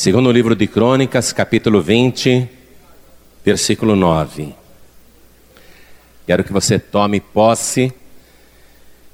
[0.00, 2.48] Segundo o livro de Crônicas, capítulo 20,
[3.44, 4.54] versículo 9.
[6.26, 7.92] Quero que você tome posse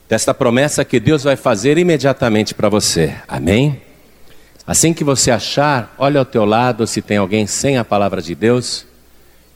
[0.09, 3.17] desta promessa que Deus vai fazer imediatamente para você.
[3.27, 3.83] Amém?
[4.65, 8.37] Assim que você achar, olhe ao teu lado se tem alguém sem a palavra de
[8.37, 8.87] Deus.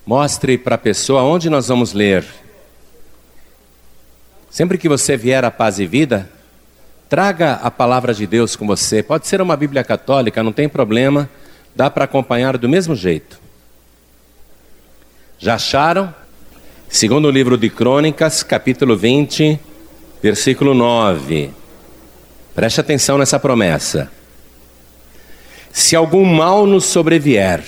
[0.04, 2.26] Mostre para a pessoa onde nós vamos ler.
[4.50, 6.28] Sempre que você vier à paz e vida,
[7.10, 9.02] Traga a palavra de Deus com você.
[9.02, 11.28] Pode ser uma Bíblia católica, não tem problema.
[11.74, 13.40] Dá para acompanhar do mesmo jeito.
[15.36, 16.14] Já acharam?
[16.88, 19.58] Segundo o livro de Crônicas, capítulo 20,
[20.22, 21.50] versículo 9.
[22.54, 24.08] Preste atenção nessa promessa.
[25.72, 27.64] Se algum mal nos sobrevier,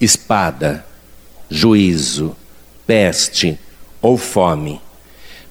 [0.00, 0.86] espada,
[1.50, 2.34] juízo,
[2.86, 3.58] peste
[4.00, 4.80] ou fome,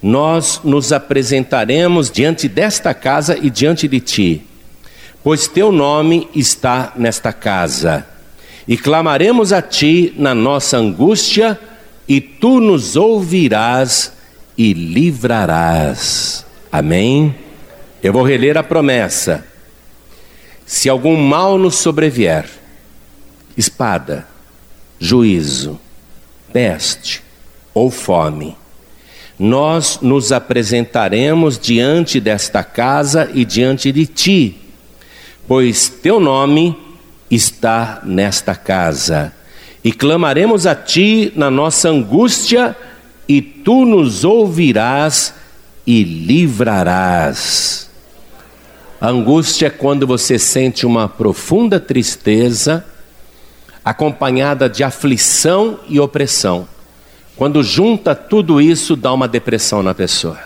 [0.03, 4.41] nós nos apresentaremos diante desta casa e diante de ti,
[5.23, 8.05] pois teu nome está nesta casa.
[8.67, 11.57] E clamaremos a ti na nossa angústia,
[12.05, 14.11] e tu nos ouvirás
[14.57, 16.45] e livrarás.
[16.69, 17.33] Amém?
[18.01, 19.45] Eu vou reler a promessa.
[20.65, 22.45] Se algum mal nos sobrevier,
[23.55, 24.27] espada,
[24.99, 25.79] juízo,
[26.51, 27.21] peste
[27.73, 28.57] ou fome,
[29.39, 34.57] nós nos apresentaremos diante desta casa e diante de ti,
[35.47, 36.77] pois teu nome
[37.29, 39.33] está nesta casa.
[39.83, 42.75] E clamaremos a ti na nossa angústia,
[43.27, 45.33] e tu nos ouvirás
[45.85, 47.89] e livrarás.
[48.99, 52.85] A angústia é quando você sente uma profunda tristeza,
[53.83, 56.67] acompanhada de aflição e opressão.
[57.35, 60.39] Quando junta tudo isso, dá uma depressão na pessoa.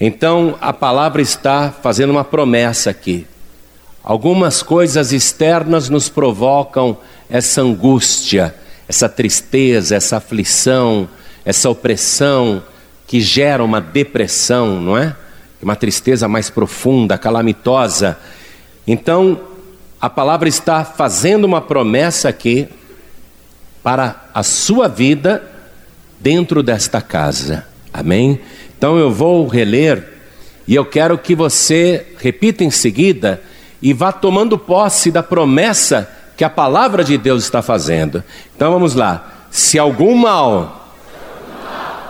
[0.00, 3.26] Então, a palavra está fazendo uma promessa aqui.
[4.02, 6.98] Algumas coisas externas nos provocam
[7.30, 8.52] essa angústia,
[8.88, 11.08] essa tristeza, essa aflição,
[11.44, 12.64] essa opressão
[13.06, 15.14] que gera uma depressão, não é?
[15.62, 18.18] Uma tristeza mais profunda, calamitosa.
[18.84, 19.40] Então,
[20.00, 22.68] a palavra está fazendo uma promessa aqui
[23.84, 25.51] para a sua vida
[26.22, 27.66] dentro desta casa.
[27.92, 28.40] Amém?
[28.78, 30.12] Então eu vou reler
[30.66, 33.42] e eu quero que você repita em seguida
[33.82, 38.22] e vá tomando posse da promessa que a palavra de Deus está fazendo.
[38.54, 39.46] Então vamos lá.
[39.50, 40.88] Se algum mal,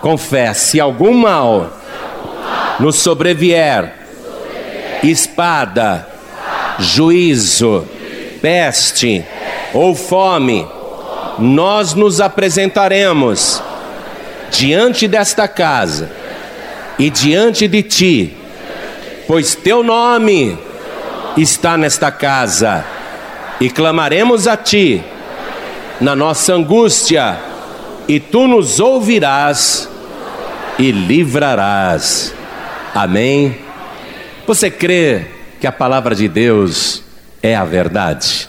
[0.01, 1.77] confesse, se algum mal
[2.79, 3.93] nos sobrevier,
[5.03, 6.07] espada,
[6.79, 7.85] juízo,
[8.41, 9.25] peste
[9.73, 10.67] ou fome,
[11.39, 13.63] nós nos apresentaremos
[14.53, 16.11] diante desta casa
[16.99, 18.37] e diante de ti,
[19.27, 20.57] pois teu nome
[21.37, 22.85] está nesta casa,
[23.59, 25.03] e clamaremos a ti
[26.01, 27.39] na nossa angústia,
[28.07, 29.89] e tu nos ouvirás
[30.79, 32.35] e livrarás.
[32.95, 33.57] Amém.
[34.47, 35.27] Você crê
[35.61, 37.03] que a palavra de Deus
[37.43, 38.49] é a verdade?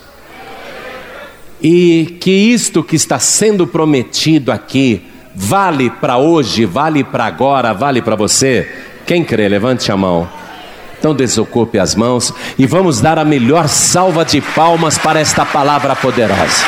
[1.61, 8.01] E que isto que está sendo prometido aqui Vale para hoje, vale para agora, vale
[8.01, 8.71] para você?
[9.05, 10.29] Quem crê, levante a mão.
[10.99, 15.95] Então desocupe as mãos e vamos dar a melhor salva de palmas para esta palavra
[15.95, 16.63] poderosa.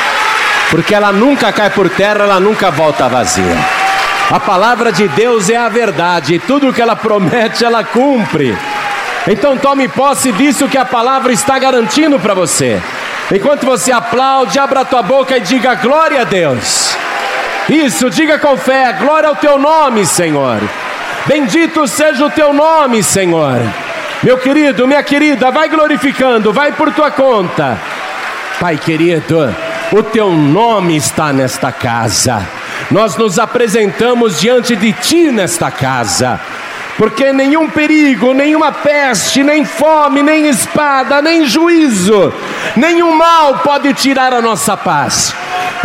[0.70, 3.56] Porque ela nunca cai por terra, ela nunca volta vazia.
[4.30, 8.58] A palavra de Deus é a verdade, e tudo que ela promete, ela cumpre.
[9.28, 12.82] Então tome posse disso que a palavra está garantindo para você.
[13.32, 16.95] Enquanto você aplaude, abra tua boca e diga glória a Deus.
[17.68, 20.60] Isso, diga com fé: glória ao teu nome, Senhor.
[21.26, 23.60] Bendito seja o teu nome, Senhor.
[24.22, 27.78] Meu querido, minha querida, vai glorificando, vai por tua conta.
[28.60, 29.54] Pai querido,
[29.92, 32.46] o teu nome está nesta casa.
[32.90, 36.40] Nós nos apresentamos diante de ti nesta casa
[36.96, 42.32] porque nenhum perigo, nenhuma peste, nem fome, nem espada, nem juízo,
[42.74, 45.34] nenhum mal pode tirar a nossa paz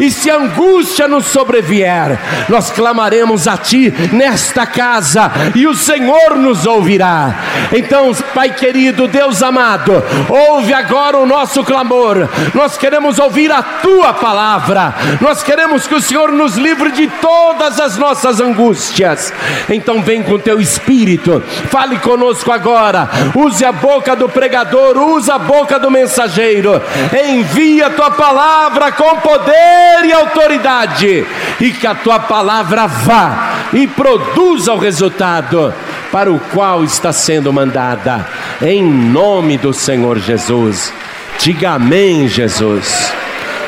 [0.02, 2.18] e se angústia nos sobrevier,
[2.50, 7.36] nós clamaremos a Ti nesta casa e o Senhor nos ouvirá.
[7.72, 12.28] Então, Pai querido, Deus amado, ouve agora o nosso clamor.
[12.56, 17.80] Nós queremos ouvir a Tua palavra, nós queremos que o Senhor nos livre de todas
[17.80, 19.32] as nossas angústias.
[19.70, 23.08] Então, vem com Teu Espírito, fale conosco agora.
[23.36, 26.82] Use a boca do pregador, use a boca do mensageiro,
[27.24, 31.26] envia a Tua palavra com poder poder e autoridade,
[31.60, 35.74] e que a tua palavra vá e produza o resultado
[36.12, 38.28] para o qual está sendo mandada,
[38.62, 40.94] em nome do Senhor Jesus.
[41.40, 43.14] Diga amém, Jesus.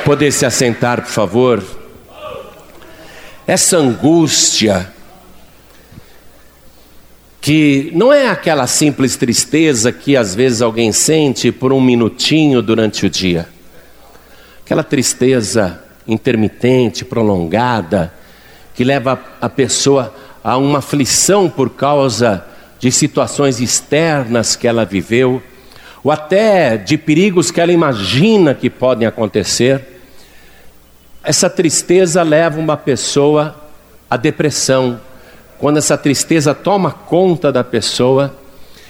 [0.06, 1.64] Poder se assentar, por favor.
[3.48, 4.92] Essa angústia,
[7.42, 13.06] que não é aquela simples tristeza que às vezes alguém sente por um minutinho durante
[13.06, 13.48] o dia,
[14.64, 18.14] aquela tristeza intermitente, prolongada,
[18.76, 20.14] que leva a pessoa
[20.44, 22.46] a uma aflição por causa
[22.80, 25.42] de situações externas que ela viveu
[26.04, 30.02] ou até de perigos que ela imagina que podem acontecer,
[31.24, 33.56] essa tristeza leva uma pessoa
[34.10, 35.00] à depressão.
[35.58, 38.36] Quando essa tristeza toma conta da pessoa,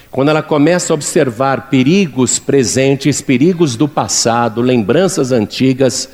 [0.10, 6.10] quando ela começa a observar perigos presentes, perigos do passado, lembranças antigas,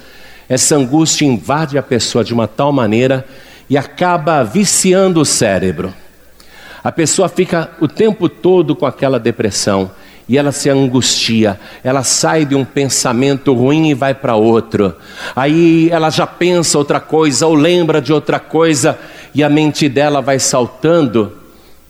[0.49, 3.23] essa angústia invade a pessoa de uma tal maneira
[3.69, 5.93] e acaba viciando o cérebro.
[6.83, 9.91] A pessoa fica o tempo todo com aquela depressão
[10.27, 14.95] e ela se angustia, ela sai de um pensamento ruim e vai para outro.
[15.35, 18.97] Aí ela já pensa outra coisa ou lembra de outra coisa
[19.33, 21.38] e a mente dela vai saltando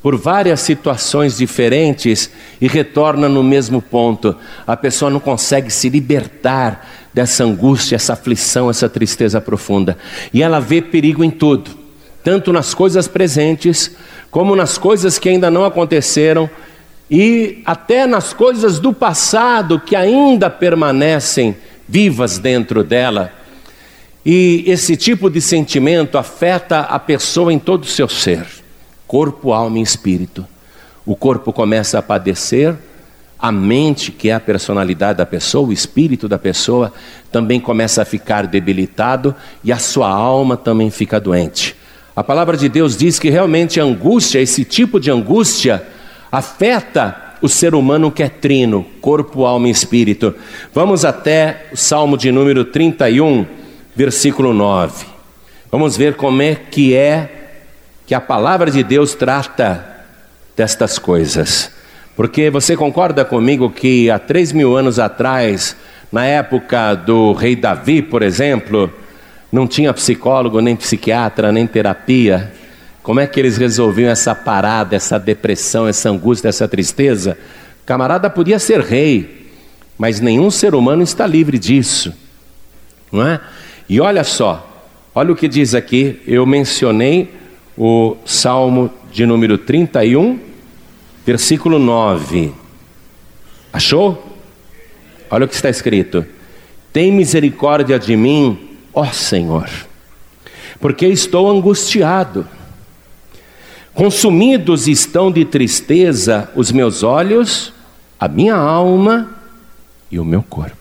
[0.01, 2.29] por várias situações diferentes
[2.61, 4.35] e retorna no mesmo ponto.
[4.65, 9.97] A pessoa não consegue se libertar dessa angústia, essa aflição, essa tristeza profunda.
[10.33, 11.71] E ela vê perigo em tudo,
[12.23, 13.95] tanto nas coisas presentes
[14.31, 16.49] como nas coisas que ainda não aconteceram
[17.09, 21.55] e até nas coisas do passado que ainda permanecem
[21.87, 23.33] vivas dentro dela.
[24.23, 28.45] E esse tipo de sentimento afeta a pessoa em todo o seu ser,
[29.09, 30.45] corpo, alma e espírito.
[31.03, 32.75] O corpo começa a padecer,
[33.39, 36.93] a mente, que é a personalidade da pessoa, o espírito da pessoa,
[37.31, 41.75] também começa a ficar debilitado e a sua alma também fica doente.
[42.15, 45.81] A palavra de Deus diz que realmente a angústia, esse tipo de angústia,
[46.31, 50.35] afeta o ser humano que é trino, corpo, alma e espírito.
[50.71, 53.47] Vamos até o Salmo de número 31,
[53.95, 55.07] versículo 9.
[55.71, 57.38] Vamos ver como é que é
[58.09, 59.85] que a palavra de Deus trata
[60.57, 61.69] destas coisas.
[62.15, 65.75] Porque você concorda comigo que há três mil anos atrás,
[66.11, 68.91] na época do rei Davi, por exemplo,
[69.51, 72.51] não tinha psicólogo, nem psiquiatra, nem terapia.
[73.03, 77.37] Como é que eles resolviam essa parada, essa depressão, essa angústia, essa tristeza?
[77.85, 79.51] Camarada podia ser rei,
[79.99, 82.11] mas nenhum ser humano está livre disso,
[83.11, 83.39] não é?
[83.87, 84.83] E olha só,
[85.13, 87.37] olha o que diz aqui, eu mencionei
[87.79, 90.37] o Salmo de número 31,
[91.25, 92.51] versículo 9.
[93.71, 94.37] Achou?
[95.31, 96.25] Olha o que está escrito:
[96.91, 99.69] Tem misericórdia de mim, ó Senhor,
[100.81, 102.45] porque estou angustiado.
[103.93, 107.71] Consumidos estão de tristeza os meus olhos,
[108.19, 109.37] a minha alma
[110.11, 110.75] e o meu corpo.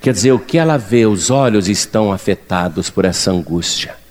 [0.00, 4.01] Quer dizer, o que ela vê, os olhos estão afetados por essa angústia.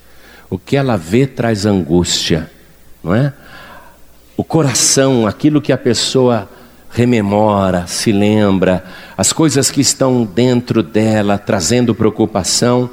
[0.52, 2.50] O que ela vê traz angústia,
[3.02, 3.32] não é?
[4.36, 6.46] O coração, aquilo que a pessoa
[6.90, 8.84] rememora, se lembra,
[9.16, 12.90] as coisas que estão dentro dela trazendo preocupação,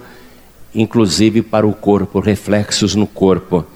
[0.74, 3.68] inclusive para o corpo, reflexos no corpo.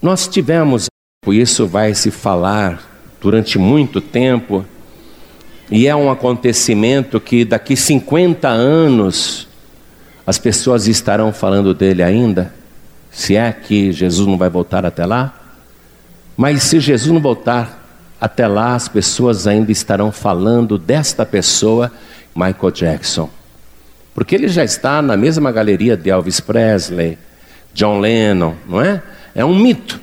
[0.00, 0.86] Nós tivemos,
[1.28, 2.80] isso vai se falar
[3.20, 4.64] durante muito tempo,
[5.70, 9.46] e é um acontecimento que daqui 50 anos
[10.26, 12.52] as pessoas estarão falando dele ainda,
[13.10, 15.32] se é que Jesus não vai voltar até lá.
[16.36, 17.86] Mas se Jesus não voltar
[18.20, 21.92] até lá, as pessoas ainda estarão falando desta pessoa,
[22.34, 23.30] Michael Jackson.
[24.14, 27.16] Porque ele já está na mesma galeria de Elvis Presley,
[27.72, 29.02] John Lennon, não é?
[29.34, 30.00] É um mito.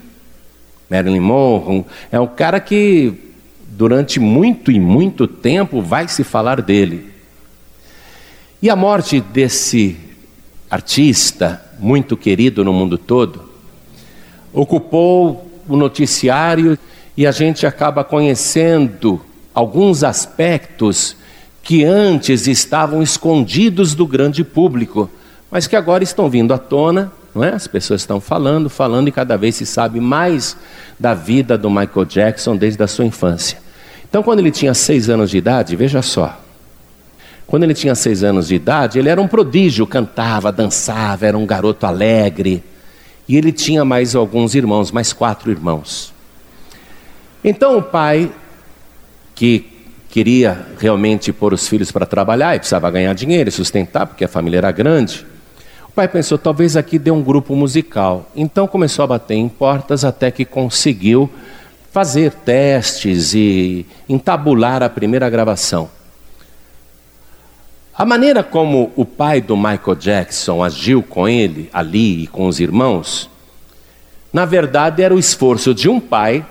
[0.89, 3.33] Marilyn Monroe é um cara que
[3.67, 7.11] durante muito e muito tempo vai se falar dele.
[8.61, 9.97] E a morte desse
[10.73, 13.53] artista muito querido no mundo todo
[14.53, 16.77] ocupou o noticiário
[17.17, 19.19] e a gente acaba conhecendo
[19.53, 21.17] alguns aspectos
[21.63, 25.09] que antes estavam escondidos do grande público,
[25.49, 27.49] mas que agora estão vindo à tona, não é?
[27.49, 30.57] As pessoas estão falando, falando e cada vez se sabe mais
[30.99, 33.57] da vida do Michael Jackson desde a sua infância.
[34.07, 36.42] Então, quando ele tinha seis anos de idade, veja só,
[37.47, 41.45] quando ele tinha seis anos de idade, ele era um prodígio, cantava, dançava, era um
[41.45, 42.63] garoto alegre.
[43.27, 46.13] E ele tinha mais alguns irmãos, mais quatro irmãos.
[47.43, 48.31] Então o pai,
[49.35, 49.65] que
[50.09, 54.27] queria realmente pôr os filhos para trabalhar e precisava ganhar dinheiro e sustentar, porque a
[54.27, 55.25] família era grande.
[55.87, 58.29] O pai pensou, talvez aqui dê um grupo musical.
[58.35, 61.29] Então começou a bater em portas até que conseguiu
[61.91, 65.89] fazer testes e entabular a primeira gravação.
[67.95, 72.59] A maneira como o pai do Michael Jackson agiu com ele, ali e com os
[72.59, 73.29] irmãos,
[74.31, 76.43] na verdade era o esforço de um pai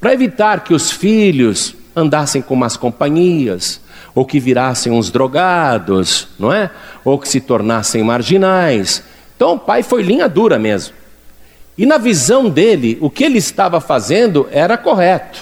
[0.00, 3.80] para evitar que os filhos andassem com más companhias,
[4.14, 6.70] ou que virassem uns drogados, não é?
[7.04, 9.02] Ou que se tornassem marginais.
[9.34, 10.94] Então o pai foi linha dura mesmo.
[11.76, 15.40] E na visão dele, o que ele estava fazendo era correto.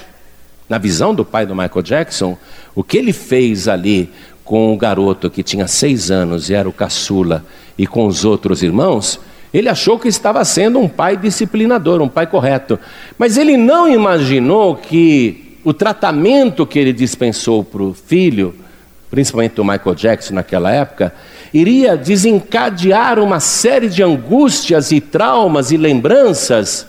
[0.66, 2.38] Na visão do pai do Michael Jackson,
[2.74, 4.10] o que ele fez ali
[4.44, 7.44] com o garoto que tinha seis anos e era o caçula,
[7.78, 9.18] e com os outros irmãos,
[9.52, 12.78] ele achou que estava sendo um pai disciplinador, um pai correto.
[13.16, 18.54] Mas ele não imaginou que o tratamento que ele dispensou para o filho,
[19.10, 21.14] principalmente o Michael Jackson naquela época,
[21.52, 26.86] iria desencadear uma série de angústias e traumas e lembranças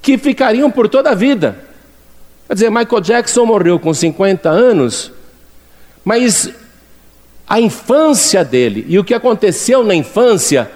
[0.00, 1.56] que ficariam por toda a vida.
[2.48, 5.12] Quer dizer, Michael Jackson morreu com 50 anos,
[6.04, 6.50] mas
[7.52, 10.70] a infância dele e o que aconteceu na infância,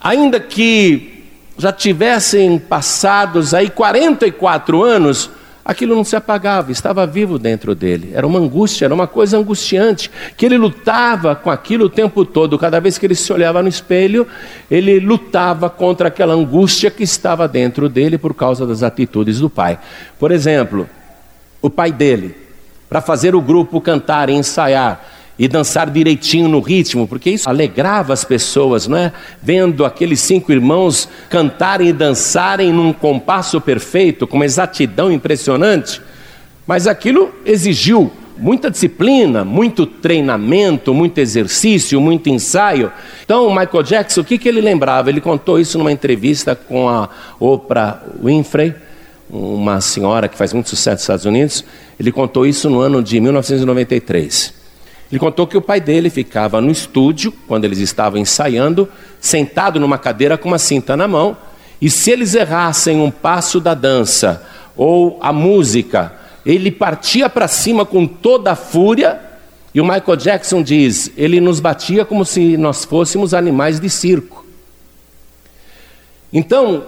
[0.00, 1.26] ainda que
[1.58, 5.28] já tivessem passados aí 44 anos,
[5.62, 8.10] aquilo não se apagava, estava vivo dentro dele.
[8.14, 12.58] Era uma angústia, era uma coisa angustiante, que ele lutava com aquilo o tempo todo.
[12.58, 14.26] Cada vez que ele se olhava no espelho,
[14.70, 19.78] ele lutava contra aquela angústia que estava dentro dele por causa das atitudes do pai.
[20.18, 20.88] Por exemplo,
[21.60, 22.34] o pai dele,
[22.88, 28.12] para fazer o grupo cantar e ensaiar, e dançar direitinho no ritmo, porque isso alegrava
[28.12, 29.12] as pessoas, não é?
[29.42, 36.00] Vendo aqueles cinco irmãos cantarem e dançarem num compasso perfeito, com uma exatidão impressionante.
[36.66, 42.92] Mas aquilo exigiu muita disciplina, muito treinamento, muito exercício, muito ensaio.
[43.24, 45.10] Então, Michael Jackson, o que, que ele lembrava?
[45.10, 47.08] Ele contou isso numa entrevista com a
[47.38, 48.74] Oprah Winfrey,
[49.30, 51.64] uma senhora que faz muito sucesso nos Estados Unidos.
[51.98, 54.61] Ele contou isso no ano de 1993.
[55.12, 58.88] Ele contou que o pai dele ficava no estúdio, quando eles estavam ensaiando,
[59.20, 61.36] sentado numa cadeira com uma cinta na mão,
[61.82, 64.42] e se eles errassem um passo da dança
[64.74, 66.14] ou a música,
[66.46, 69.20] ele partia para cima com toda a fúria,
[69.74, 74.46] e o Michael Jackson diz: ele nos batia como se nós fôssemos animais de circo.
[76.32, 76.84] Então,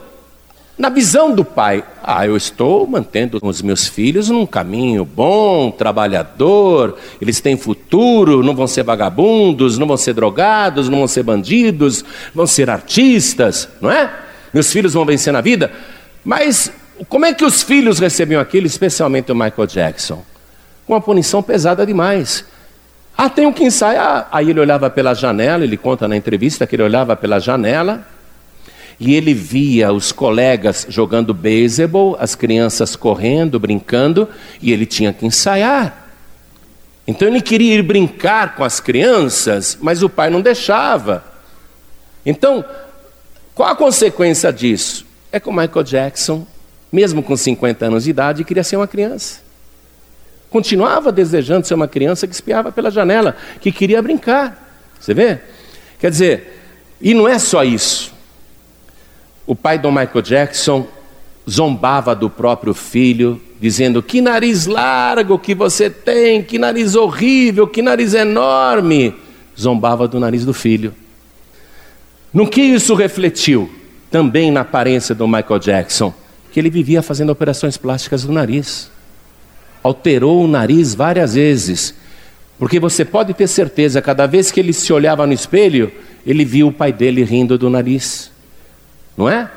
[0.77, 6.99] na visão do pai, ah, eu estou mantendo os meus filhos num caminho bom, trabalhador,
[7.21, 12.05] eles têm futuro, não vão ser vagabundos, não vão ser drogados, não vão ser bandidos,
[12.35, 14.11] vão ser artistas, não é?
[14.53, 15.71] Meus filhos vão vencer na vida.
[16.25, 16.73] Mas
[17.09, 20.25] como é que os filhos recebiam aquilo, especialmente o Michael Jackson?
[20.87, 22.45] Com uma punição pesada demais.
[23.17, 24.29] Ah, tenho que ensaiar.
[24.33, 28.05] Aí ele olhava pela janela, ele conta na entrevista que ele olhava pela janela
[28.99, 34.29] e ele via os colegas jogando beisebol, as crianças correndo, brincando,
[34.63, 36.09] e ele tinha que ensaiar.
[37.07, 41.25] Então ele queria ir brincar com as crianças, mas o pai não deixava.
[42.25, 42.65] Então,
[43.55, 45.05] qual a consequência disso?
[45.31, 46.47] É que o Michael Jackson,
[46.91, 49.43] mesmo com 50 anos de idade, queria ser uma criança.
[50.49, 54.81] Continuava desejando ser uma criança que espiava pela janela, que queria brincar.
[54.99, 55.41] Você vê?
[55.99, 56.63] Quer dizer,
[57.01, 58.14] e não é só isso.
[59.47, 60.87] O pai do Michael Jackson
[61.49, 67.83] zombava do próprio filho, dizendo: Que nariz largo que você tem, que nariz horrível, que
[67.83, 69.15] nariz enorme.
[69.59, 70.95] Zombava do nariz do filho.
[72.33, 73.71] No que isso refletiu?
[74.11, 76.13] Também na aparência do Michael Jackson,
[76.51, 78.91] que ele vivia fazendo operações plásticas do nariz.
[79.83, 81.95] Alterou o nariz várias vezes.
[82.59, 85.93] Porque você pode ter certeza, cada vez que ele se olhava no espelho,
[86.25, 88.33] ele viu o pai dele rindo do nariz
[89.17, 89.51] não é?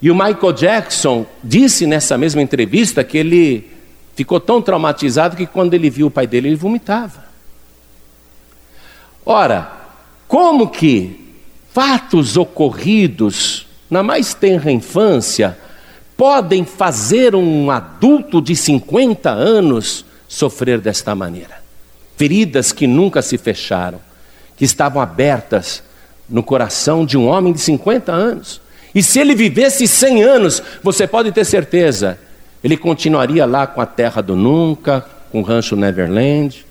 [0.00, 3.70] E o Michael Jackson disse nessa mesma entrevista que ele
[4.14, 7.24] ficou tão traumatizado que quando ele viu o pai dele, ele vomitava.
[9.24, 9.72] Ora,
[10.28, 11.34] como que
[11.72, 15.58] fatos ocorridos na mais tenra infância
[16.16, 21.62] podem fazer um adulto de 50 anos sofrer desta maneira?
[22.16, 24.00] Feridas que nunca se fecharam,
[24.56, 25.82] que estavam abertas
[26.28, 28.60] no coração de um homem de 50 anos.
[28.94, 32.18] E se ele vivesse 100 anos, você pode ter certeza,
[32.64, 36.64] ele continuaria lá com a terra do nunca, com o rancho Neverland,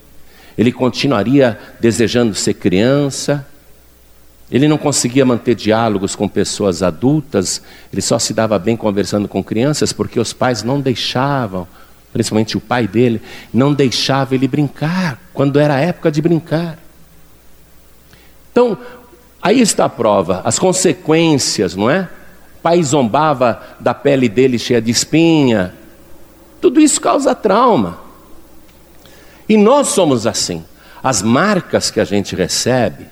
[0.57, 3.45] ele continuaria desejando ser criança,
[4.50, 9.43] ele não conseguia manter diálogos com pessoas adultas, ele só se dava bem conversando com
[9.43, 11.67] crianças porque os pais não deixavam,
[12.13, 13.21] principalmente o pai dele,
[13.53, 16.77] não deixava ele brincar, quando era a época de brincar.
[18.51, 18.77] Então,
[19.45, 22.09] Aí está a prova, as consequências, não é?
[22.63, 25.71] pai zombava da pele dele cheia de espinha.
[26.59, 27.99] Tudo isso causa trauma.
[29.47, 30.65] E nós somos assim.
[31.03, 33.05] As marcas que a gente recebe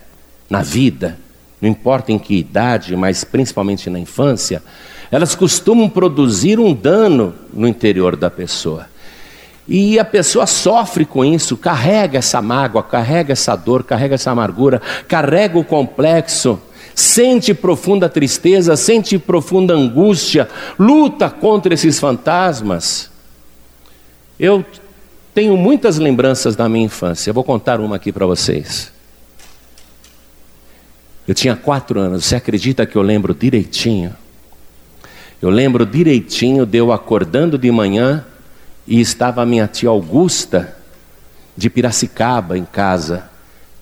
[0.50, 1.20] na vida,
[1.62, 4.64] não importa em que idade, mas principalmente na infância,
[5.12, 8.88] elas costumam produzir um dano no interior da pessoa.
[9.68, 14.82] E a pessoa sofre com isso, carrega essa mágoa, carrega essa dor, carrega essa amargura,
[15.08, 16.60] carrega o complexo,
[16.94, 23.10] sente profunda tristeza, sente profunda angústia, luta contra esses fantasmas.
[24.38, 24.66] Eu
[25.34, 28.92] tenho muitas lembranças da minha infância, eu vou contar uma aqui para vocês.
[31.26, 34.14] Eu tinha quatro anos, você acredita que eu lembro direitinho?
[35.42, 38.26] Eu lembro direitinho de eu acordando de manhã
[38.88, 40.76] e estava a minha tia Augusta
[41.56, 43.30] de Piracicaba em casa.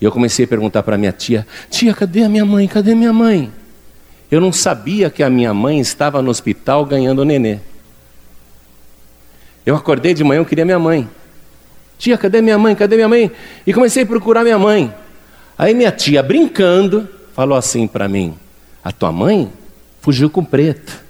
[0.00, 2.66] E eu comecei a perguntar para minha tia: Tia, cadê a minha mãe?
[2.68, 3.52] Cadê minha mãe?
[4.30, 7.58] Eu não sabia que a minha mãe estava no hospital ganhando nenê.
[9.64, 11.08] Eu acordei de manhã, eu queria minha mãe.
[11.98, 12.74] Tia, cadê minha mãe?
[12.74, 13.30] Cadê minha mãe?
[13.66, 14.92] E comecei a procurar minha mãe.
[15.56, 18.34] Aí minha tia, brincando, falou assim para mim:
[18.82, 19.52] A tua mãe
[20.00, 21.00] fugiu com preto.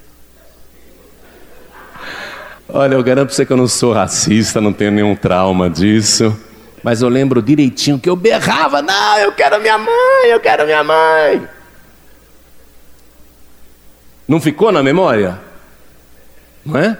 [2.75, 6.35] Olha, eu garanto para você que eu não sou racista, não tenho nenhum trauma disso.
[6.83, 10.83] Mas eu lembro direitinho que eu berrava: Não, eu quero minha mãe, eu quero minha
[10.83, 11.47] mãe.
[14.27, 15.39] Não ficou na memória?
[16.65, 16.97] Não é?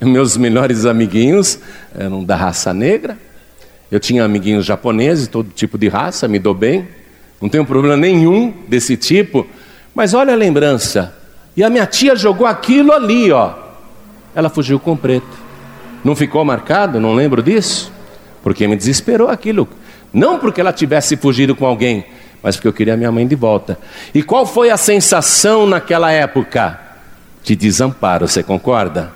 [0.00, 1.60] Meus melhores amiguinhos
[1.96, 3.16] eram da raça negra.
[3.92, 6.88] Eu tinha amiguinhos japoneses, todo tipo de raça, me dou bem.
[7.40, 9.46] Não tenho problema nenhum desse tipo.
[9.94, 11.16] Mas olha a lembrança.
[11.56, 13.65] E a minha tia jogou aquilo ali, ó.
[14.36, 15.26] Ela fugiu com preto.
[16.04, 17.00] Não ficou marcado?
[17.00, 17.90] Não lembro disso?
[18.42, 19.66] Porque me desesperou aquilo.
[20.12, 22.04] Não porque ela tivesse fugido com alguém,
[22.42, 23.78] mas porque eu queria minha mãe de volta.
[24.14, 26.78] E qual foi a sensação naquela época?
[27.42, 29.10] De desamparo, você concorda?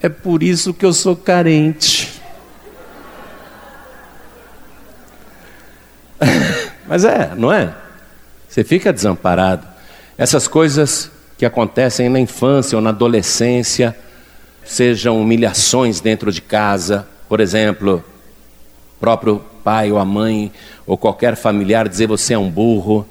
[0.00, 2.20] É por isso que eu sou carente.
[6.86, 7.74] Mas é, não é?
[8.48, 9.66] Você fica desamparado.
[10.16, 13.96] Essas coisas que acontecem na infância ou na adolescência,
[14.66, 18.04] sejam humilhações dentro de casa, por exemplo,
[19.00, 20.52] próprio pai ou a mãe
[20.86, 23.06] ou qualquer familiar dizer você é um burro,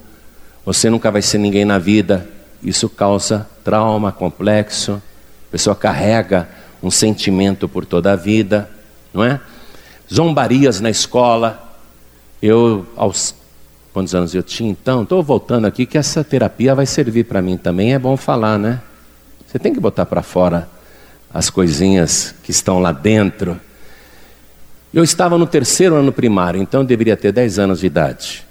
[0.65, 2.27] você nunca vai ser ninguém na vida.
[2.61, 5.01] Isso causa trauma, complexo.
[5.47, 6.49] A pessoa carrega
[6.81, 8.69] um sentimento por toda a vida,
[9.13, 9.39] não é?
[10.11, 11.61] Zombarias na escola.
[12.41, 13.33] Eu, aos
[13.93, 17.55] quantos anos eu tinha então, estou voltando aqui que essa terapia vai servir para mim
[17.55, 18.81] também, é bom falar, né?
[19.47, 20.74] Você tem que botar para fora
[21.35, 23.59] as coisinhas que estão lá dentro
[24.95, 28.45] eu estava no terceiro ano primário, então eu deveria ter 10 anos de idade.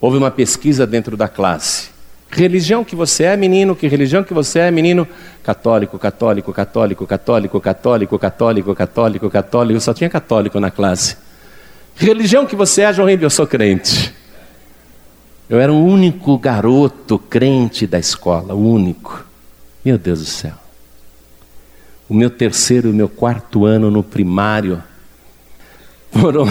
[0.00, 1.90] Houve uma pesquisa dentro da classe.
[2.30, 3.76] Religião que você é, menino?
[3.76, 5.06] Que religião que você é, menino?
[5.42, 9.76] Católico, católico, católico, católico, católico, católico, católico, católico.
[9.76, 11.18] Eu só tinha católico na classe.
[11.94, 13.26] Religião que você é, João Ribeiro?
[13.26, 14.14] Eu sou crente.
[15.50, 19.22] Eu era o único garoto crente da escola, o único.
[19.84, 20.67] Meu Deus do céu.
[22.08, 24.82] O meu terceiro e o meu quarto ano no primário,
[26.10, 26.46] foram,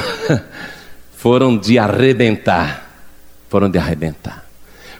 [1.16, 2.86] foram de arrebentar.
[3.50, 4.46] Foram de arrebentar.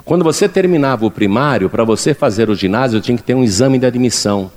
[0.04, 3.78] Quando você terminava o primário, para você fazer o ginásio, tinha que ter um exame
[3.78, 4.50] de admissão.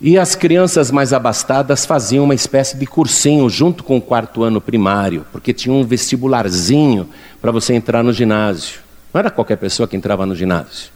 [0.00, 4.60] E as crianças mais abastadas faziam uma espécie de cursinho junto com o quarto ano
[4.60, 7.08] primário, porque tinha um vestibularzinho
[7.40, 8.80] para você entrar no ginásio.
[9.14, 10.90] Não era qualquer pessoa que entrava no ginásio.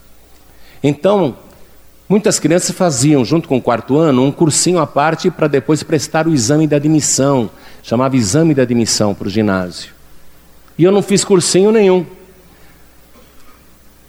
[0.83, 1.37] Então,
[2.07, 6.27] muitas crianças faziam, junto com o quarto ano, um cursinho à parte para depois prestar
[6.27, 7.49] o exame de admissão
[7.87, 9.93] chamava exame de admissão para o ginásio.
[10.77, 12.05] E eu não fiz cursinho nenhum.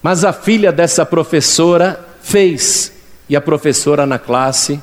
[0.02, 2.92] Mas a filha dessa professora fez.
[3.28, 4.80] E a professora na classe,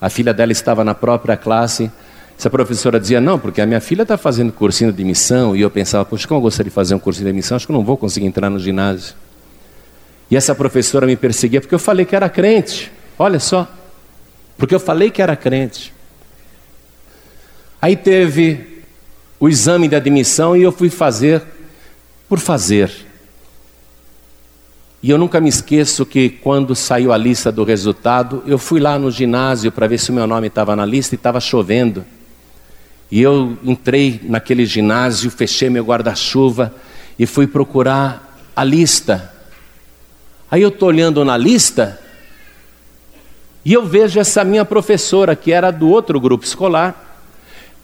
[0.00, 1.90] a filha dela estava na própria classe.
[2.38, 5.56] Essa professora dizia: Não, porque a minha filha está fazendo cursinho de admissão.
[5.56, 7.56] E eu pensava: Poxa, como eu gostaria de fazer um cursinho de admissão?
[7.56, 9.14] Acho que não vou conseguir entrar no ginásio.
[10.32, 12.90] E essa professora me perseguia porque eu falei que era crente.
[13.18, 13.70] Olha só.
[14.56, 15.92] Porque eu falei que era crente.
[17.82, 18.82] Aí teve
[19.38, 21.42] o exame de admissão e eu fui fazer
[22.30, 22.90] por fazer.
[25.02, 28.98] E eu nunca me esqueço que quando saiu a lista do resultado, eu fui lá
[28.98, 32.06] no ginásio para ver se o meu nome estava na lista e estava chovendo.
[33.10, 36.74] E eu entrei naquele ginásio, fechei meu guarda-chuva
[37.18, 39.31] e fui procurar a lista.
[40.52, 41.98] Aí eu estou olhando na lista
[43.64, 47.22] e eu vejo essa minha professora, que era do outro grupo escolar,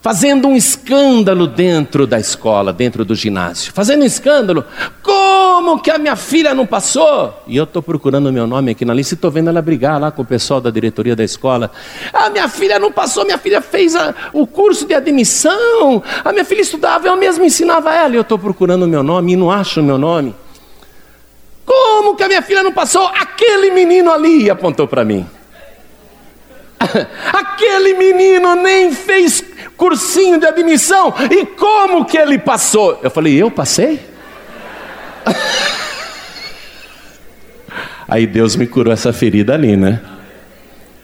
[0.03, 4.67] fazendo um escândalo dentro da escola, dentro do ginásio, fazendo um escândalo.
[5.03, 7.43] Como que a minha filha não passou?
[7.47, 9.99] E eu estou procurando o meu nome aqui na lista e estou vendo ela brigar
[9.99, 11.71] lá com o pessoal da diretoria da escola.
[12.13, 16.03] A minha filha não passou, minha filha fez a, o curso de admissão.
[16.23, 18.13] A minha filha estudava, eu mesmo ensinava ela.
[18.13, 20.35] E eu estou procurando o meu nome e não acho o meu nome.
[21.69, 23.07] Como que a minha filha não passou?
[23.09, 25.27] Aquele menino ali apontou para mim.
[27.31, 29.45] Aquele menino nem fez
[29.77, 31.13] cursinho de admissão.
[31.31, 32.99] E como que ele passou?
[33.03, 34.01] Eu falei, eu passei?
[38.09, 40.01] Aí Deus me curou essa ferida ali, né?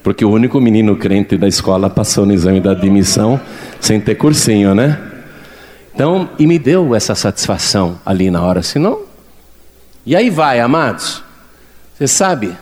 [0.02, 3.38] Porque o único menino crente da escola passou no exame da admissão
[3.80, 4.98] sem ter cursinho, né?
[5.94, 9.13] Então, e me deu essa satisfação ali na hora, senão.
[10.06, 11.22] E aí vai, amados.
[11.94, 12.56] Você sabe?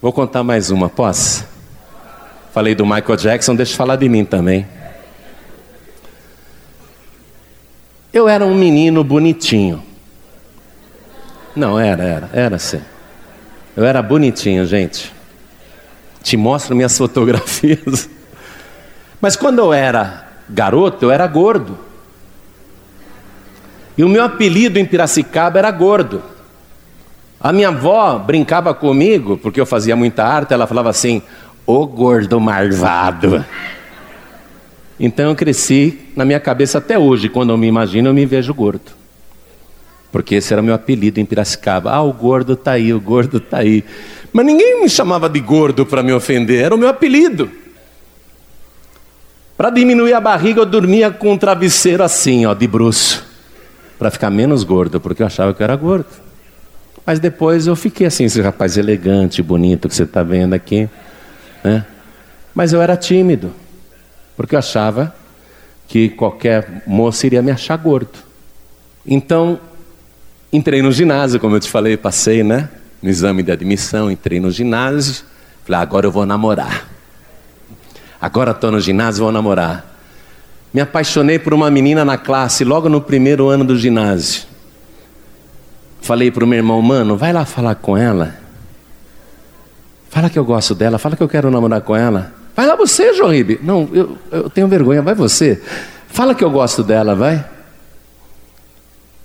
[0.00, 1.46] Vou contar mais uma, posso?
[2.54, 4.66] Falei do Michael Jackson, deixa eu falar de mim também.
[8.12, 9.84] Eu era um menino bonitinho.
[11.54, 12.80] Não, era, era, era sim.
[13.76, 15.12] Eu era bonitinho, gente.
[16.22, 18.08] Te mostro minhas fotografias.
[19.20, 21.78] Mas quando eu era garoto, eu era gordo.
[23.96, 26.22] E o meu apelido em Piracicaba era gordo.
[27.40, 31.22] A minha avó brincava comigo, porque eu fazia muita arte, ela falava assim:
[31.64, 33.44] Ô gordo marvado.
[34.98, 38.52] Então eu cresci na minha cabeça até hoje, quando eu me imagino, eu me vejo
[38.52, 38.98] gordo.
[40.10, 41.92] Porque esse era meu apelido em Piracicaba.
[41.92, 43.84] Ah, o gordo tá aí, o gordo tá aí.
[44.32, 47.50] Mas ninguém me chamava de gordo para me ofender, era o meu apelido.
[49.56, 53.24] Para diminuir a barriga, eu dormia com um travesseiro assim, ó, de bruxo,
[53.98, 56.27] para ficar menos gordo, porque eu achava que eu era gordo.
[57.08, 60.90] Mas depois eu fiquei assim, esse rapaz elegante, bonito que você está vendo aqui.
[61.64, 61.82] Né?
[62.54, 63.50] Mas eu era tímido,
[64.36, 65.16] porque eu achava
[65.86, 68.18] que qualquer moça iria me achar gordo.
[69.06, 69.58] Então,
[70.52, 72.68] entrei no ginásio, como eu te falei, passei, né?
[73.00, 75.24] No exame de admissão, entrei no ginásio.
[75.64, 76.86] Falei, agora eu vou namorar.
[78.20, 79.96] Agora estou no ginásio, vou namorar.
[80.74, 84.42] Me apaixonei por uma menina na classe, logo no primeiro ano do ginásio.
[86.00, 88.36] Falei para o meu irmão, mano, vai lá falar com ela.
[90.08, 92.32] Fala que eu gosto dela, fala que eu quero namorar com ela.
[92.56, 93.60] Vai lá você, João Ribe.
[93.62, 95.62] Não, eu, eu tenho vergonha, vai você.
[96.08, 97.44] Fala que eu gosto dela, vai.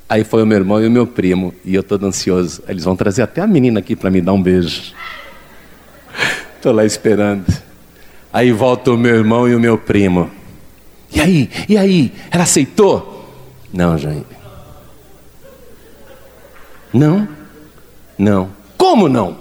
[0.08, 2.62] Aí foi o meu irmão e o meu primo, e eu todo ansioso.
[2.68, 4.94] Eles vão trazer até a menina aqui para me dar um beijo.
[6.58, 7.46] Estou lá esperando.
[8.32, 10.30] Aí volta o meu irmão e o meu primo.
[11.12, 11.50] E aí?
[11.70, 12.12] E aí?
[12.30, 13.32] Ela aceitou?
[13.74, 14.24] Não, Jair.
[16.94, 17.28] Não?
[18.18, 18.52] Não.
[18.78, 19.38] Como não?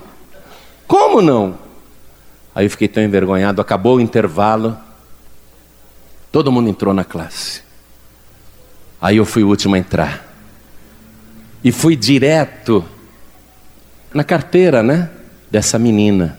[0.86, 1.58] Como não?
[2.54, 4.76] Aí eu fiquei tão envergonhado, acabou o intervalo.
[6.30, 7.62] Todo mundo entrou na classe.
[9.00, 10.24] Aí eu fui o último a entrar.
[11.62, 12.84] E fui direto
[14.12, 15.10] na carteira, né?
[15.50, 16.38] Dessa menina.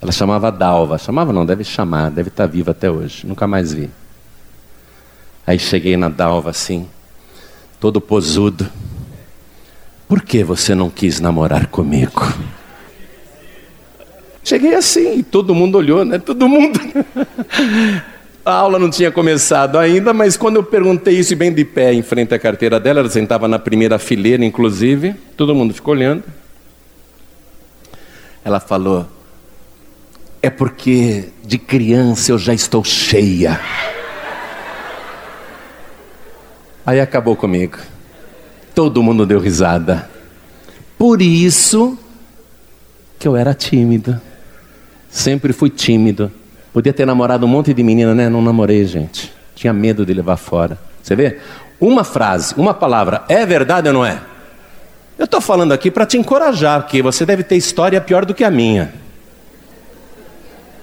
[0.00, 0.98] Ela chamava Dalva.
[0.98, 3.26] Chamava não, deve chamar, deve estar viva até hoje.
[3.26, 3.90] Nunca mais vi.
[5.46, 6.88] Aí cheguei na Dalva assim,
[7.78, 8.70] todo posudo.
[10.10, 12.26] Por que você não quis namorar comigo?
[14.42, 16.18] Cheguei assim, e todo mundo olhou, né?
[16.18, 16.80] Todo mundo.
[18.44, 22.02] A aula não tinha começado ainda, mas quando eu perguntei isso bem de pé em
[22.02, 26.24] frente à carteira dela, ela sentava na primeira fileira, inclusive, todo mundo ficou olhando.
[28.44, 29.06] Ela falou:
[30.42, 33.60] É porque de criança eu já estou cheia.
[36.84, 37.78] Aí acabou comigo.
[38.80, 40.08] Todo mundo deu risada.
[40.96, 41.98] Por isso
[43.18, 44.18] que eu era tímido.
[45.10, 46.32] Sempre fui tímido.
[46.72, 48.30] Podia ter namorado um monte de menina, né?
[48.30, 49.30] Não namorei, gente.
[49.54, 50.78] Tinha medo de levar fora.
[51.02, 51.36] Você vê?
[51.78, 54.18] Uma frase, uma palavra, é verdade ou não é?
[55.18, 58.44] Eu estou falando aqui para te encorajar, porque você deve ter história pior do que
[58.44, 58.94] a minha.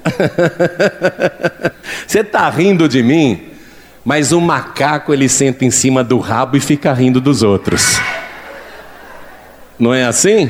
[2.05, 3.43] você está rindo de mim,
[4.07, 7.97] mas o macaco ele senta em cima do rabo e fica rindo dos outros.
[9.77, 10.49] Não é assim?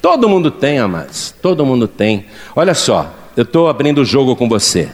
[0.00, 1.34] Todo mundo tem, amados.
[1.42, 2.26] Todo mundo tem.
[2.54, 4.88] Olha só, eu estou abrindo o jogo com você.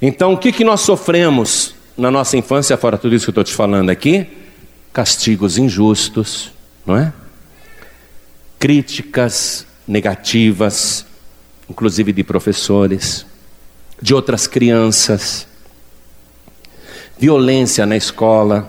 [0.00, 3.44] Então, o que, que nós sofremos na nossa infância, fora tudo isso que eu estou
[3.44, 4.26] te falando aqui?
[4.94, 6.50] Castigos injustos,
[6.86, 7.12] não é?
[8.58, 11.04] Críticas negativas,
[11.68, 13.26] inclusive de professores,
[14.00, 15.46] de outras crianças,
[17.18, 18.68] violência na escola,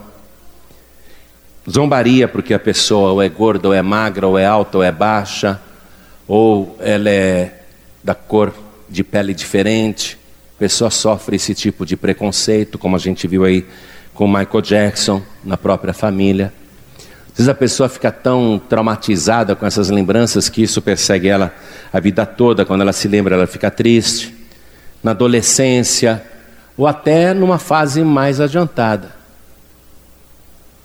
[1.70, 4.92] zombaria porque a pessoa ou é gorda, ou é magra, ou é alta, ou é
[4.92, 5.60] baixa,
[6.28, 7.62] ou ela é
[8.04, 8.54] da cor
[8.88, 10.18] de pele diferente.
[10.56, 13.66] A pessoa sofre esse tipo de preconceito, como a gente viu aí
[14.14, 16.54] com Michael Jackson, na própria família.
[17.32, 21.54] Às vezes a pessoa fica tão traumatizada com essas lembranças que isso persegue ela
[21.92, 22.64] a vida toda.
[22.64, 24.34] Quando ela se lembra, ela fica triste.
[25.04, 26.24] Na adolescência,
[26.78, 29.16] ou até numa fase mais adiantada.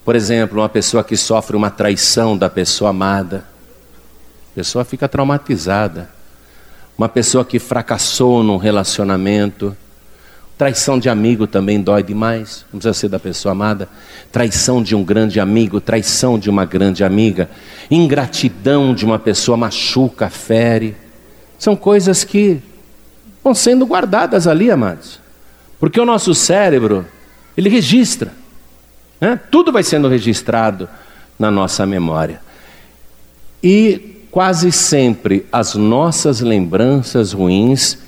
[0.05, 3.45] Por exemplo, uma pessoa que sofre uma traição da pessoa amada,
[4.53, 6.09] a pessoa fica traumatizada.
[6.99, 9.75] Uma pessoa que fracassou num relacionamento,
[10.59, 13.89] traição de amigo também dói demais, não precisa ser da pessoa amada.
[14.31, 17.49] Traição de um grande amigo, traição de uma grande amiga,
[17.91, 20.97] ingratidão de uma pessoa machuca, fere.
[21.59, 22.61] São coisas que
[23.43, 25.20] vão sendo guardadas ali, amados.
[25.81, 27.07] Porque o nosso cérebro,
[27.57, 28.33] ele registra.
[29.19, 29.41] Né?
[29.51, 30.87] Tudo vai sendo registrado
[31.39, 32.41] na nossa memória.
[33.63, 37.99] E quase sempre as nossas lembranças ruins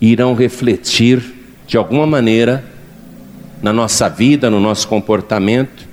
[0.00, 1.34] irão refletir
[1.66, 2.64] de alguma maneira
[3.60, 5.86] na nossa vida, no nosso comportamento.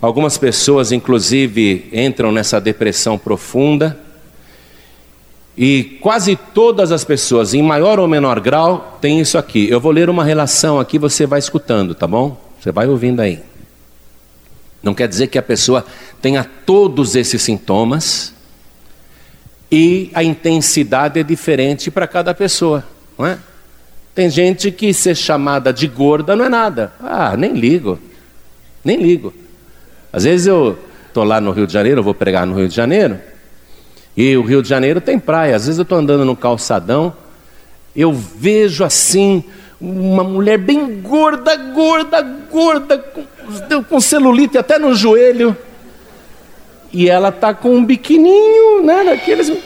[0.00, 4.01] Algumas pessoas, inclusive, entram nessa depressão profunda
[5.56, 9.68] e quase todas as pessoas, em maior ou menor grau, têm isso aqui.
[9.68, 12.40] Eu vou ler uma relação aqui, você vai escutando, tá bom?
[12.60, 13.40] Você vai ouvindo aí.
[14.82, 15.84] Não quer dizer que a pessoa
[16.20, 18.32] tenha todos esses sintomas
[19.70, 22.84] e a intensidade é diferente para cada pessoa,
[23.18, 23.38] não é?
[24.14, 26.92] Tem gente que ser chamada de gorda não é nada.
[27.00, 27.98] Ah, nem ligo.
[28.84, 29.32] Nem ligo.
[30.12, 32.74] Às vezes eu estou lá no Rio de Janeiro, eu vou pregar no Rio de
[32.74, 33.18] Janeiro,
[34.16, 35.56] e o Rio de Janeiro tem praia.
[35.56, 37.14] Às vezes eu estou andando no calçadão,
[37.94, 39.44] eu vejo assim
[39.80, 43.24] uma mulher bem gorda, gorda, gorda, com,
[43.82, 45.56] com celulite até no joelho.
[46.92, 49.02] E ela está com um biquininho, né?
[49.04, 49.48] Daqueles.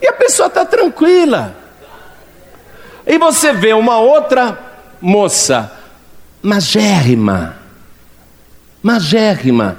[0.00, 1.54] e a pessoa está tranquila.
[3.06, 4.58] E você vê uma outra
[5.00, 5.72] moça,
[6.42, 7.56] magérrima,
[8.82, 9.78] magérrima,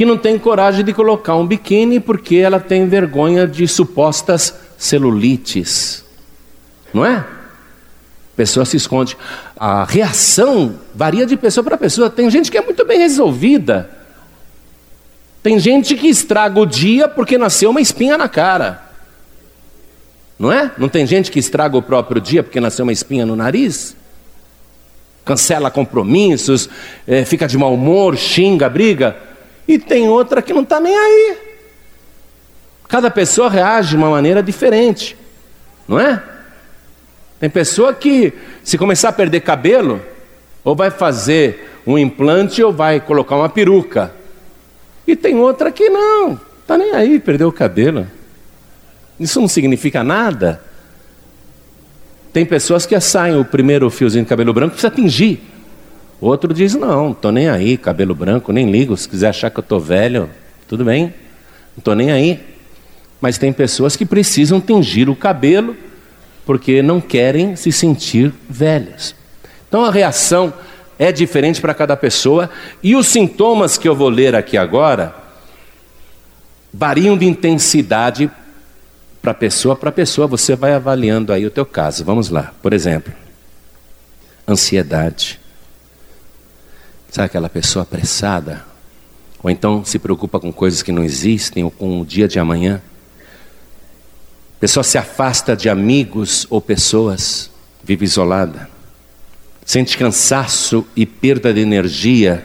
[0.00, 6.02] que não tem coragem de colocar um biquíni porque ela tem vergonha de supostas celulites.
[6.94, 7.16] Não é?
[7.16, 7.26] A
[8.34, 9.14] pessoa se esconde.
[9.58, 12.08] A reação varia de pessoa para pessoa.
[12.08, 13.90] Tem gente que é muito bem resolvida.
[15.42, 18.82] Tem gente que estraga o dia porque nasceu uma espinha na cara.
[20.38, 20.72] Não é?
[20.78, 23.94] Não tem gente que estraga o próprio dia porque nasceu uma espinha no nariz?
[25.26, 26.70] Cancela compromissos,
[27.06, 29.28] é, fica de mau humor, xinga, briga
[29.70, 31.38] e tem outra que não está nem aí.
[32.88, 35.16] Cada pessoa reage de uma maneira diferente,
[35.86, 36.20] não é?
[37.38, 38.32] Tem pessoa que,
[38.64, 40.02] se começar a perder cabelo,
[40.64, 44.12] ou vai fazer um implante ou vai colocar uma peruca.
[45.06, 48.08] E tem outra que não, está nem aí, perdeu o cabelo.
[49.20, 50.60] Isso não significa nada.
[52.32, 55.40] Tem pessoas que saem o primeiro fiozinho de cabelo branco precisa tingir.
[56.20, 58.96] Outro diz: não, estou nem aí, cabelo branco, nem ligo.
[58.96, 60.28] Se quiser achar que eu estou velho,
[60.68, 62.40] tudo bem, não estou nem aí.
[63.20, 65.76] Mas tem pessoas que precisam tingir o cabelo
[66.44, 69.14] porque não querem se sentir velhas.
[69.68, 70.52] Então a reação
[70.98, 72.50] é diferente para cada pessoa
[72.82, 75.14] e os sintomas que eu vou ler aqui agora
[76.72, 78.30] variam de intensidade
[79.22, 80.26] para pessoa para pessoa.
[80.26, 82.04] Você vai avaliando aí o teu caso.
[82.04, 82.52] Vamos lá.
[82.62, 83.12] Por exemplo,
[84.48, 85.39] ansiedade
[87.10, 88.64] Sabe aquela pessoa apressada?
[89.42, 92.80] Ou então se preocupa com coisas que não existem ou com o dia de amanhã?
[94.60, 97.50] Pessoa se afasta de amigos ou pessoas,
[97.82, 98.70] vive isolada.
[99.64, 102.44] Sente cansaço e perda de energia.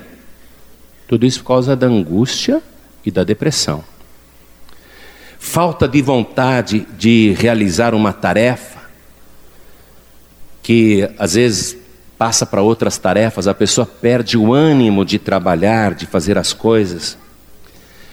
[1.08, 2.62] Tudo isso por causa da angústia
[3.06, 3.84] e da depressão.
[5.38, 8.80] Falta de vontade de realizar uma tarefa
[10.63, 11.78] que às vezes
[12.17, 17.17] passa para outras tarefas, a pessoa perde o ânimo de trabalhar, de fazer as coisas.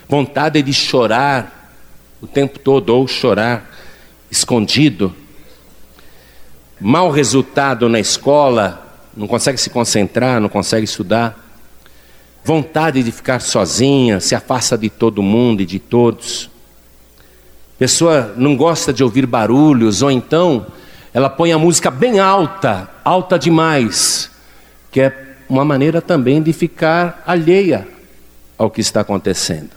[0.09, 1.75] Vontade de chorar
[2.21, 3.71] o tempo todo ou chorar
[4.31, 5.15] escondido.
[6.81, 11.39] Mau resultado na escola, não consegue se concentrar, não consegue estudar.
[12.45, 16.51] Vontade de ficar sozinha, se afasta de todo mundo e de todos.
[17.79, 20.67] Pessoa não gosta de ouvir barulhos, ou então
[21.15, 24.31] ela põe a música bem alta, alta demais,
[24.91, 27.87] que é uma maneira também de ficar alheia
[28.57, 29.71] ao que está acontecendo.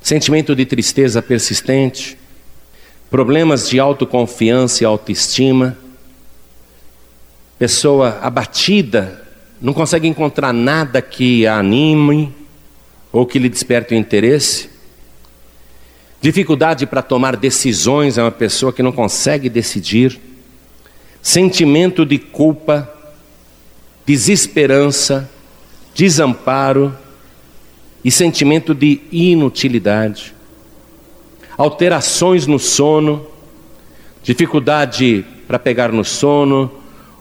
[0.00, 2.16] Sentimento de tristeza persistente,
[3.10, 5.76] problemas de autoconfiança e autoestima,
[7.58, 9.26] pessoa abatida,
[9.60, 12.34] não consegue encontrar nada que a anime
[13.12, 14.70] ou que lhe desperte o interesse.
[16.20, 20.20] Dificuldade para tomar decisões é uma pessoa que não consegue decidir.
[21.22, 22.92] Sentimento de culpa,
[24.04, 25.30] desesperança,
[25.94, 26.96] desamparo
[28.04, 30.34] e sentimento de inutilidade,
[31.56, 33.26] alterações no sono,
[34.22, 36.70] dificuldade para pegar no sono,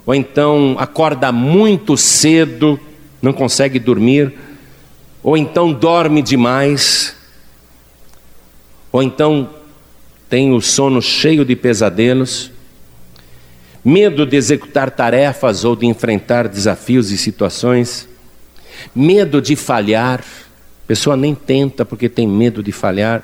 [0.05, 2.79] ou então acorda muito cedo,
[3.21, 4.33] não consegue dormir,
[5.21, 7.15] ou então dorme demais,
[8.91, 9.49] ou então
[10.29, 12.51] tem o sono cheio de pesadelos,
[13.83, 18.07] medo de executar tarefas ou de enfrentar desafios e situações,
[18.93, 23.19] medo de falhar, a pessoa nem tenta porque tem medo de falhar.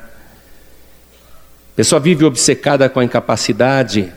[1.73, 4.11] A pessoa vive obcecada com a incapacidade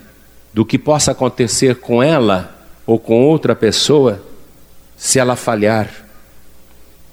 [0.53, 2.57] do que possa acontecer com ela
[2.87, 4.23] ou com outra pessoa
[4.97, 5.91] se ela falhar.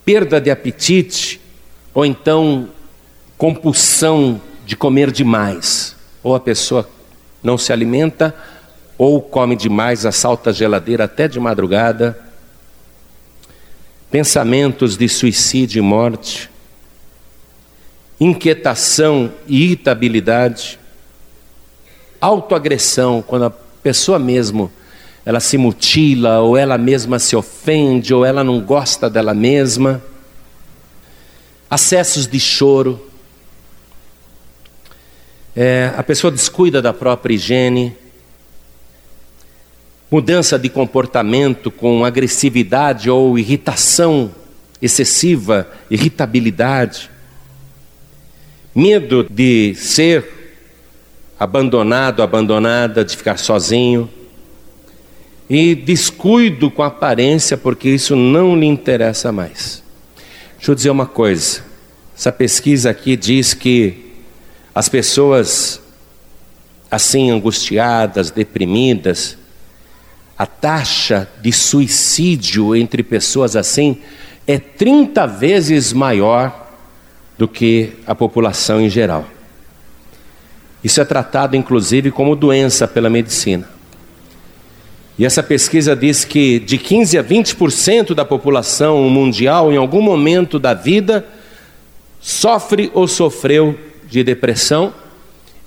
[0.03, 1.41] Perda de apetite
[1.93, 2.69] ou então
[3.37, 5.95] compulsão de comer demais.
[6.23, 6.89] Ou a pessoa
[7.43, 8.33] não se alimenta
[8.97, 12.17] ou come demais, assalta a geladeira até de madrugada.
[14.09, 16.49] Pensamentos de suicídio e morte.
[18.19, 20.79] Inquietação e irritabilidade.
[22.21, 24.71] Autoagressão, quando a pessoa mesmo
[25.25, 30.01] ela se mutila, ou ela mesma se ofende, ou ela não gosta dela mesma.
[31.69, 33.01] Acessos de choro.
[35.55, 37.95] É, a pessoa descuida da própria higiene.
[40.11, 44.35] Mudança de comportamento com agressividade ou irritação
[44.81, 47.09] excessiva, irritabilidade.
[48.75, 50.59] Medo de ser
[51.39, 54.09] abandonado, abandonada, de ficar sozinho
[55.49, 59.81] e descuido com a aparência, porque isso não lhe interessa mais.
[60.57, 61.63] Deixa eu dizer uma coisa:
[62.17, 64.04] essa pesquisa aqui diz que
[64.75, 65.81] as pessoas
[66.91, 69.37] assim angustiadas, deprimidas,
[70.37, 74.01] a taxa de suicídio entre pessoas assim
[74.45, 76.73] é 30 vezes maior
[77.37, 79.25] do que a população em geral.
[80.83, 83.69] Isso é tratado inclusive como doença pela medicina.
[85.17, 90.59] E essa pesquisa diz que de 15 a 20% da população mundial, em algum momento
[90.59, 91.25] da vida,
[92.19, 93.79] sofre ou sofreu
[94.15, 94.93] de depressão,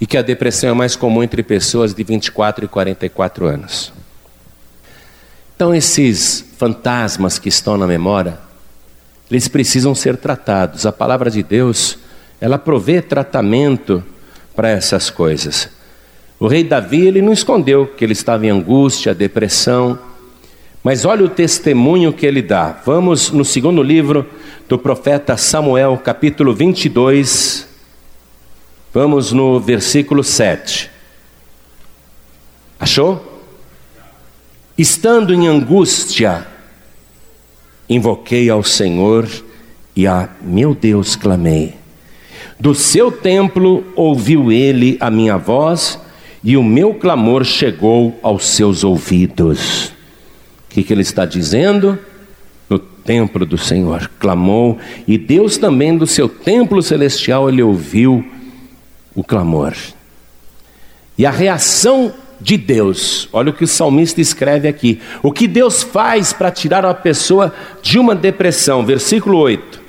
[0.01, 3.93] e que a depressão é mais comum entre pessoas de 24 e 44 anos.
[5.55, 8.39] Então, esses fantasmas que estão na memória,
[9.31, 10.87] eles precisam ser tratados.
[10.87, 11.99] A palavra de Deus,
[12.41, 14.03] ela provê tratamento
[14.57, 15.69] para essas coisas.
[16.41, 19.99] O rei Davi, ele não escondeu que ele estava em angústia, depressão,
[20.83, 22.81] mas olha o testemunho que ele dá.
[22.87, 24.25] Vamos no segundo livro
[24.67, 27.68] do profeta Samuel, capítulo 22,
[28.99, 30.91] vamos no versículo 7.
[32.81, 33.45] Achou?
[34.77, 36.45] Estando em angústia,
[37.89, 39.29] invoquei ao Senhor
[39.95, 41.77] e a meu Deus clamei.
[42.59, 45.97] Do seu templo ouviu ele a minha voz
[46.43, 49.91] e o meu clamor chegou aos seus ouvidos.
[50.67, 51.97] O que, que ele está dizendo?
[52.69, 58.38] No templo do Senhor clamou, e Deus também do seu templo celestial ele ouviu
[59.19, 59.75] o clamor.
[61.19, 65.83] E a reação de Deus, olha o que o salmista escreve aqui: o que Deus
[65.83, 67.53] faz para tirar a pessoa
[67.83, 69.81] de uma depressão, versículo 8.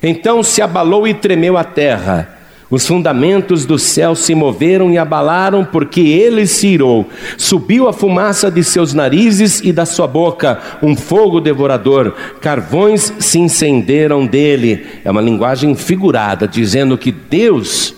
[0.00, 5.64] Então se abalou e tremeu a terra os fundamentos do céu se moveram e abalaram,
[5.64, 7.08] porque ele se irou.
[7.36, 12.14] Subiu a fumaça de seus narizes e da sua boca um fogo devorador.
[12.40, 14.86] Carvões se incenderam dele.
[15.04, 17.92] É uma linguagem figurada, dizendo que Deus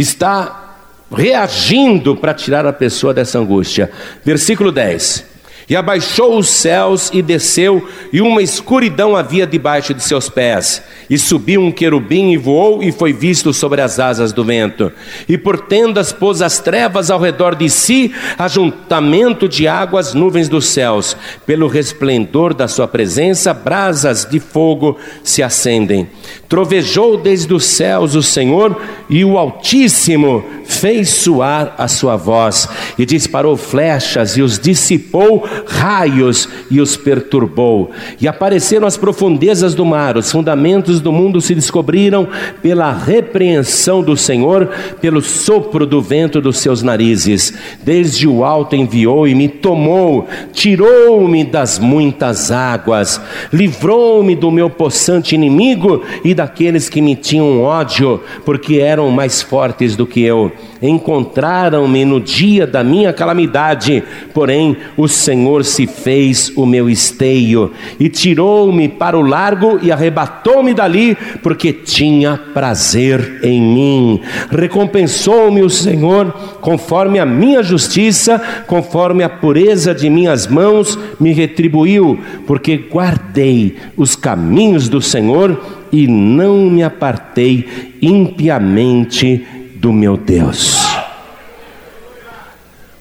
[0.00, 0.76] está
[1.10, 3.90] reagindo para tirar a pessoa dessa angústia.
[4.24, 5.29] Versículo 10.
[5.70, 10.82] E abaixou os céus e desceu, e uma escuridão havia debaixo de seus pés.
[11.08, 14.90] E subiu um querubim e voou e foi visto sobre as asas do vento.
[15.28, 20.66] E por tendas pôs as trevas ao redor de si, ajuntamento de águas, nuvens dos
[20.66, 21.16] céus.
[21.46, 26.08] Pelo resplendor da sua presença, brasas de fogo se acendem.
[26.48, 28.76] Trovejou desde os céus o Senhor,
[29.08, 32.68] e o Altíssimo fez soar a sua voz,
[32.98, 37.90] e disparou flechas e os dissipou raios e os perturbou.
[38.20, 42.28] E apareceram as profundezas do mar, os fundamentos do mundo se descobriram
[42.62, 44.68] pela repreensão do Senhor,
[45.00, 47.52] pelo sopro do vento dos seus narizes.
[47.82, 53.20] Desde o alto enviou e me tomou, tirou-me das muitas águas,
[53.52, 59.96] livrou-me do meu possante inimigo e daqueles que me tinham ódio, porque eram mais fortes
[59.96, 60.52] do que eu.
[60.82, 64.02] Encontraram-me no dia da minha calamidade,
[64.32, 69.90] porém o Senhor Senhor se fez o meu esteio e tirou-me para o largo e
[69.90, 74.20] arrebatou-me dali, porque tinha prazer em mim.
[74.50, 76.30] Recompensou-me o Senhor
[76.60, 84.14] conforme a minha justiça, conforme a pureza de minhas mãos, me retribuiu, porque guardei os
[84.14, 87.66] caminhos do Senhor e não me apartei
[88.00, 89.44] impiamente
[89.74, 90.89] do meu Deus.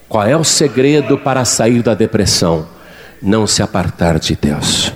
[0.10, 2.66] Qual é o segredo para sair da depressão?
[3.22, 4.92] Não se apartar de Deus,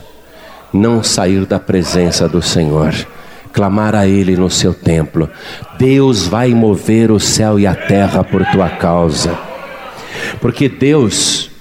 [0.74, 2.96] não sair da presença do Senhor,
[3.52, 5.30] clamar a Ele no seu templo.
[5.78, 9.38] Deus vai mover o céu e a terra por tua causa,
[10.42, 11.52] porque Deus,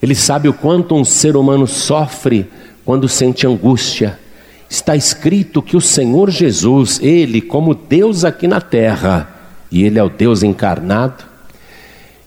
[0.00, 2.48] Ele sabe o quanto um ser humano sofre
[2.84, 4.20] quando sente angústia.
[4.68, 9.28] Está escrito que o Senhor Jesus, Ele, como Deus aqui na terra,
[9.68, 11.29] e Ele é o Deus encarnado,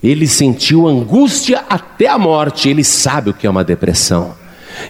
[0.03, 4.35] ele sentiu angústia até a morte, ele sabe o que é uma depressão.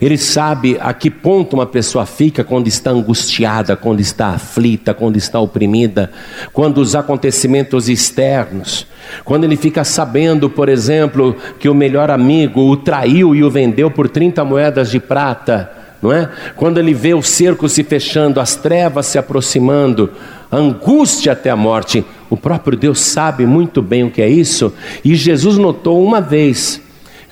[0.01, 5.17] Ele sabe a que ponto uma pessoa fica quando está angustiada, quando está aflita, quando
[5.17, 6.11] está oprimida,
[6.51, 8.87] quando os acontecimentos externos,
[9.23, 13.91] quando ele fica sabendo, por exemplo, que o melhor amigo o traiu e o vendeu
[13.91, 15.69] por 30 moedas de prata,
[16.01, 16.29] não é?
[16.55, 20.11] Quando ele vê o cerco se fechando, as trevas se aproximando,
[20.57, 22.03] angústia até a morte.
[22.29, 24.73] O próprio Deus sabe muito bem o que é isso,
[25.03, 26.81] e Jesus notou uma vez,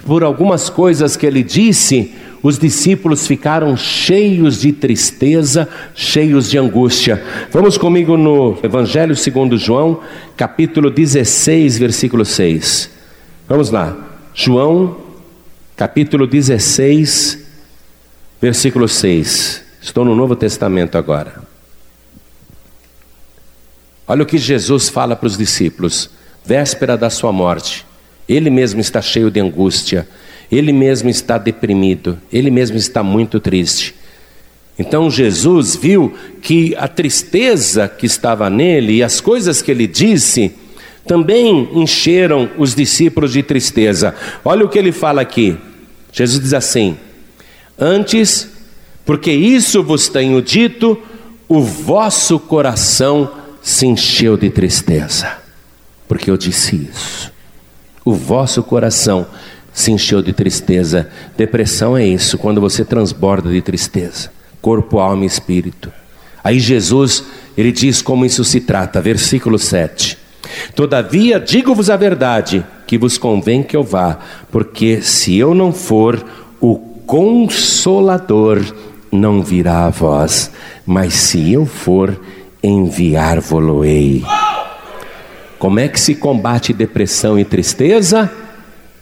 [0.06, 2.14] por algumas coisas que ele disse,
[2.44, 7.24] os discípulos ficaram cheios de tristeza, cheios de angústia.
[7.52, 10.00] Vamos comigo no Evangelho segundo João,
[10.36, 12.90] capítulo 16, versículo 6.
[13.48, 13.96] Vamos lá.
[14.34, 14.98] João,
[15.76, 17.46] capítulo 16,
[18.42, 19.64] versículo 6.
[19.82, 21.51] Estou no Novo Testamento agora.
[24.12, 26.10] Olha o que Jesus fala para os discípulos,
[26.44, 27.86] véspera da sua morte.
[28.28, 30.06] Ele mesmo está cheio de angústia,
[30.52, 33.96] ele mesmo está deprimido, ele mesmo está muito triste.
[34.78, 40.52] Então Jesus viu que a tristeza que estava nele e as coisas que ele disse
[41.08, 44.14] também encheram os discípulos de tristeza.
[44.44, 45.56] Olha o que ele fala aqui.
[46.12, 46.98] Jesus diz assim:
[47.80, 48.50] Antes,
[49.06, 51.02] porque isso vos tenho dito,
[51.48, 55.38] o vosso coração se encheu de tristeza,
[56.08, 57.32] porque eu disse isso.
[58.04, 59.28] O vosso coração
[59.74, 61.10] se encheu de tristeza.
[61.38, 64.32] Depressão é isso, quando você transborda de tristeza,
[64.62, 65.92] corpo, alma e espírito.
[66.44, 67.24] Aí Jesus,
[67.56, 70.18] ele diz como isso se trata, versículo 7.
[70.76, 74.20] Todavia, digo-vos a verdade, que vos convém que eu vá,
[74.52, 76.24] porque se eu não for,
[76.60, 78.62] o consolador
[79.12, 80.52] não virá a vós,
[80.86, 82.20] mas se eu for,
[82.64, 84.24] enviar-vos-ei.
[85.58, 88.32] Como é que se combate depressão e tristeza?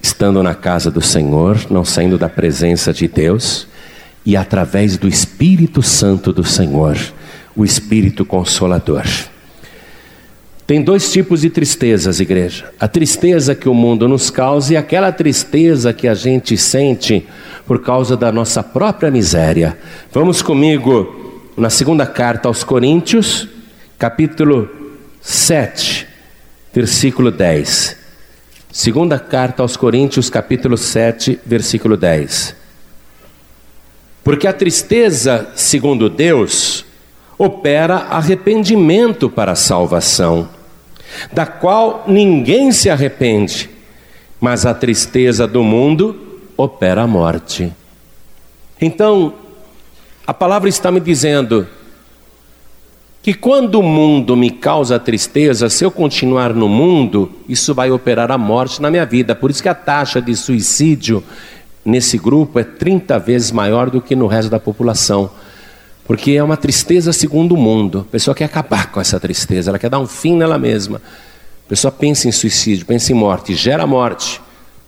[0.01, 3.67] Estando na casa do Senhor, não saindo da presença de Deus,
[4.25, 6.97] e através do Espírito Santo do Senhor,
[7.55, 9.05] o Espírito Consolador.
[10.67, 15.11] Tem dois tipos de tristezas, igreja: a tristeza que o mundo nos causa e aquela
[15.11, 17.25] tristeza que a gente sente
[17.65, 19.77] por causa da nossa própria miséria.
[20.11, 21.18] Vamos comigo
[21.59, 23.45] na segunda carta aos Coríntios,
[23.97, 24.69] capítulo
[25.19, 26.07] 7,
[26.73, 27.97] versículo 10.
[28.71, 32.55] Segunda carta aos Coríntios, capítulo 7, versículo 10.
[34.23, 36.85] Porque a tristeza, segundo Deus,
[37.37, 40.47] opera arrependimento para a salvação,
[41.33, 43.69] da qual ninguém se arrepende,
[44.39, 47.73] mas a tristeza do mundo opera a morte.
[48.79, 49.48] Então,
[50.29, 51.67] a palavra está me dizendo
[53.19, 58.31] que quando o mundo me causa tristeza, se eu continuar no mundo, isso vai operar
[58.31, 59.33] a morte na minha vida.
[59.33, 61.23] Por isso que a taxa de suicídio
[61.83, 65.31] nesse grupo é 30 vezes maior do que no resto da população.
[66.05, 68.05] Porque é uma tristeza segundo o mundo.
[68.07, 71.01] A pessoa quer acabar com essa tristeza, ela quer dar um fim nela mesma.
[71.65, 74.39] A pessoa pensa em suicídio, pensa em morte, gera morte.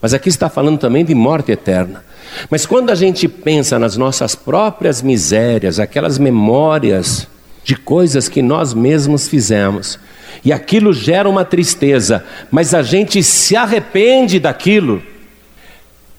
[0.01, 2.03] Mas aqui está falando também de morte eterna.
[2.49, 7.27] Mas quando a gente pensa nas nossas próprias misérias, aquelas memórias
[7.63, 9.99] de coisas que nós mesmos fizemos,
[10.43, 15.03] e aquilo gera uma tristeza, mas a gente se arrepende daquilo.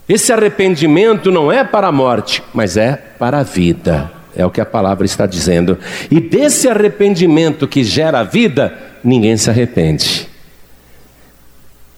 [0.09, 4.11] Esse arrependimento não é para a morte, mas é para a vida.
[4.37, 5.79] É o que a palavra está dizendo.
[6.11, 10.32] E desse arrependimento que gera a vida, ninguém se arrepende.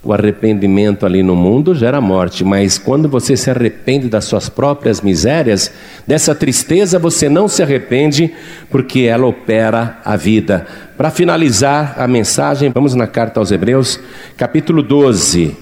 [0.05, 5.01] O arrependimento ali no mundo gera morte, mas quando você se arrepende das suas próprias
[5.01, 5.73] misérias,
[6.07, 8.31] dessa tristeza você não se arrepende,
[8.71, 10.67] porque ela opera a vida.
[10.95, 13.99] Para finalizar a mensagem, vamos na carta aos Hebreus,
[14.37, 15.57] capítulo 12.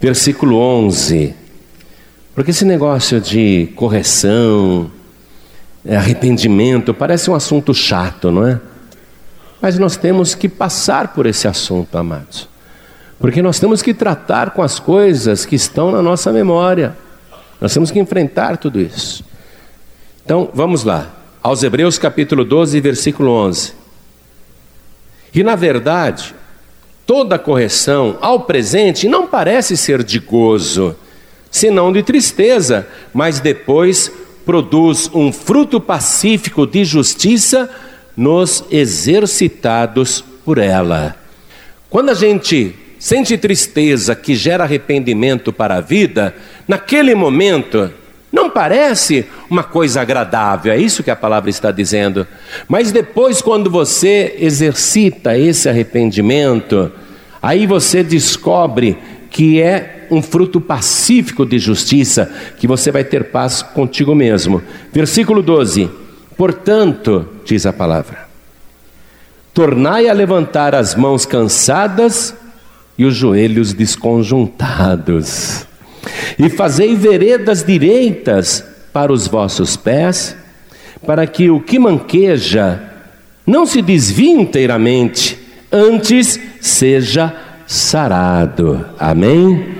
[0.00, 1.34] versículo 11.
[2.34, 4.90] Porque esse negócio de correção,
[5.86, 8.60] arrependimento, parece um assunto chato, não é?
[9.60, 12.48] Mas nós temos que passar por esse assunto, amados.
[13.18, 16.96] Porque nós temos que tratar com as coisas que estão na nossa memória.
[17.60, 19.24] Nós temos que enfrentar tudo isso.
[20.24, 21.10] Então, vamos lá.
[21.42, 23.72] Aos Hebreus capítulo 12, versículo 11.
[25.32, 26.34] E na verdade,
[27.06, 30.96] toda correção ao presente não parece ser de gozo,
[31.50, 34.10] senão de tristeza, mas depois
[34.44, 37.70] produz um fruto pacífico de justiça
[38.16, 41.16] nos exercitados por ela.
[41.90, 46.34] Quando a gente sente tristeza que gera arrependimento para a vida,
[46.66, 47.90] naquele momento
[48.32, 52.26] não parece uma coisa agradável, é isso que a palavra está dizendo.
[52.68, 56.90] Mas depois, quando você exercita esse arrependimento,
[57.40, 58.98] aí você descobre
[59.30, 64.62] que é um fruto pacífico de justiça, que você vai ter paz contigo mesmo.
[64.92, 65.88] Versículo 12:
[66.36, 68.26] Portanto, diz a palavra,
[69.54, 72.34] tornai a levantar as mãos cansadas
[72.98, 75.66] e os joelhos desconjuntados,
[76.38, 80.36] e fazei veredas direitas para os vossos pés,
[81.06, 82.82] para que o que manqueja
[83.46, 85.38] não se desvie inteiramente,
[85.70, 87.34] antes seja
[87.66, 88.84] sarado.
[88.98, 89.76] Amém?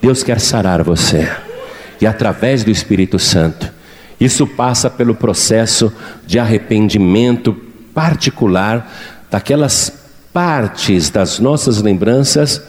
[0.00, 1.30] Deus quer sarar você,
[2.00, 3.72] e através do Espírito Santo.
[4.20, 5.92] Isso passa pelo processo
[6.26, 7.54] de arrependimento
[7.92, 8.90] particular
[9.30, 9.92] daquelas
[10.32, 12.62] partes das nossas lembranças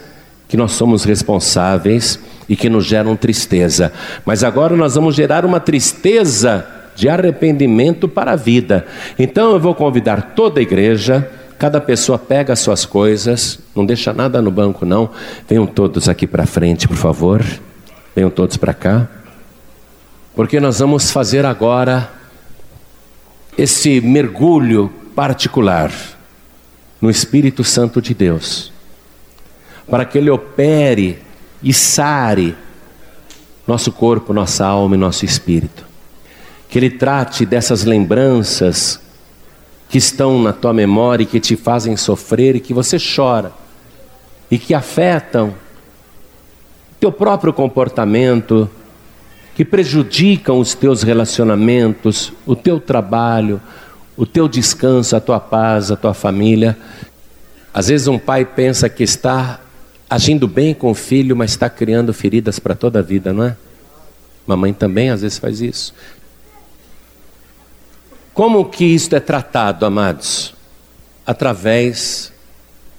[0.48, 3.91] que nós somos responsáveis e que nos geram tristeza.
[4.24, 6.66] Mas agora nós vamos gerar uma tristeza
[6.96, 8.86] de arrependimento para a vida.
[9.18, 14.14] Então eu vou convidar toda a igreja, cada pessoa pega as suas coisas, não deixa
[14.14, 15.10] nada no banco não.
[15.48, 17.43] Venham todos aqui para frente, por favor.
[18.16, 19.08] Venham todos para cá.
[20.36, 22.12] Porque nós vamos fazer agora
[23.58, 25.92] esse mergulho particular
[27.00, 28.72] no Espírito Santo de Deus,
[29.90, 31.22] para que Ele opere
[31.64, 32.56] e sare
[33.66, 35.86] nosso corpo, nossa alma e nosso espírito.
[36.68, 39.00] Que Ele trate dessas lembranças
[39.88, 43.54] que estão na tua memória e que te fazem sofrer e que você chora
[44.52, 45.54] e que afetam
[47.00, 48.70] teu próprio comportamento,
[49.56, 53.62] que prejudicam os teus relacionamentos, o teu trabalho,
[54.18, 56.78] o teu descanso, a tua paz, a tua família.
[57.74, 59.62] Às vezes um pai pensa que está
[60.10, 63.56] agindo bem com o filho, mas está criando feridas para toda a vida, não é?
[64.45, 65.93] Mamãe também às vezes faz isso.
[68.34, 70.53] Como que isto é tratado, amados?
[71.26, 72.32] Através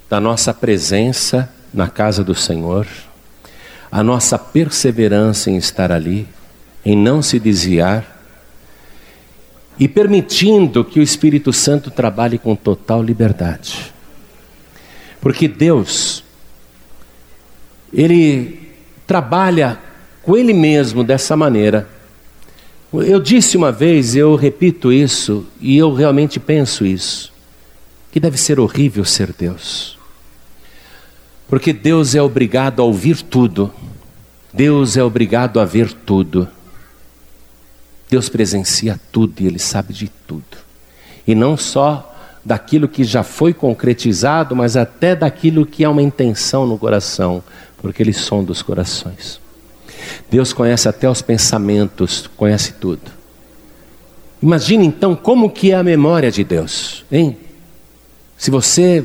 [0.09, 2.87] da nossa presença na casa do Senhor,
[3.93, 6.27] a nossa perseverança em estar ali,
[6.87, 8.17] em não se desviar,
[9.77, 13.93] e permitindo que o Espírito Santo trabalhe com total liberdade.
[15.21, 16.23] Porque Deus,
[17.93, 18.71] Ele
[19.05, 19.81] trabalha
[20.23, 21.89] com Ele mesmo dessa maneira.
[22.93, 27.33] Eu disse uma vez, eu repito isso, e eu realmente penso isso,
[28.13, 29.99] que deve ser horrível ser Deus.
[31.49, 33.75] Porque Deus é obrigado a ouvir tudo,
[34.53, 36.49] Deus é obrigado a ver tudo.
[38.09, 40.59] Deus presencia tudo e Ele sabe de tudo.
[41.27, 46.65] E não só daquilo que já foi concretizado, mas até daquilo que é uma intenção
[46.65, 47.43] no coração,
[47.79, 49.41] porque Ele sonda os corações.
[50.31, 53.03] Deus conhece até os pensamentos, conhece tudo.
[54.41, 57.37] Imagine então como que é a memória de Deus, hein?
[58.39, 59.05] Se você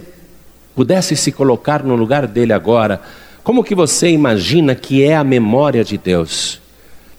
[0.76, 3.02] pudesse se colocar no lugar dele agora,
[3.43, 6.61] como que você imagina que é a memória de Deus?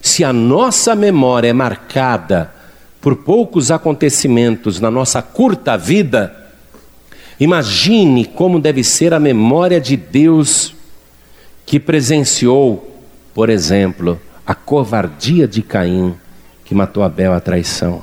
[0.03, 2.53] Se a nossa memória é marcada
[3.01, 6.51] por poucos acontecimentos na nossa curta vida,
[7.39, 10.75] imagine como deve ser a memória de Deus
[11.65, 13.01] que presenciou,
[13.33, 16.17] por exemplo, a covardia de Caim,
[16.65, 18.03] que matou Abel a traição,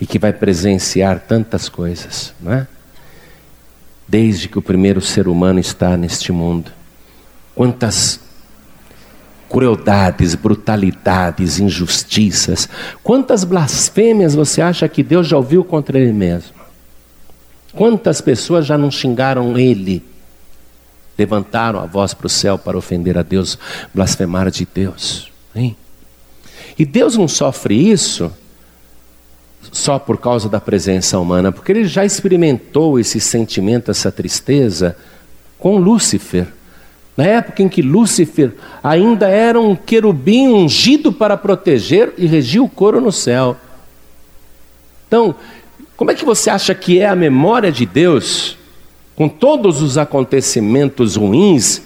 [0.00, 2.68] e que vai presenciar tantas coisas, não é?
[4.06, 6.70] Desde que o primeiro ser humano está neste mundo.
[7.54, 8.20] Quantas
[9.50, 12.68] crueldades, brutalidades, injustiças.
[13.02, 16.54] Quantas blasfêmias você acha que Deus já ouviu contra Ele mesmo?
[17.72, 20.04] Quantas pessoas já não xingaram Ele?
[21.18, 23.58] Levantaram a voz para o céu para ofender a Deus,
[23.92, 25.30] blasfemar de Deus.
[25.54, 25.76] Hein?
[26.78, 28.32] E Deus não sofre isso
[29.72, 34.96] só por causa da presença humana, porque Ele já experimentou esse sentimento, essa tristeza
[35.58, 36.46] com Lúcifer
[37.16, 38.52] Na época em que Lúcifer
[38.82, 43.56] ainda era um querubim ungido para proteger e regir o coro no céu.
[45.06, 45.34] Então,
[45.96, 48.56] como é que você acha que é a memória de Deus,
[49.14, 51.82] com todos os acontecimentos ruins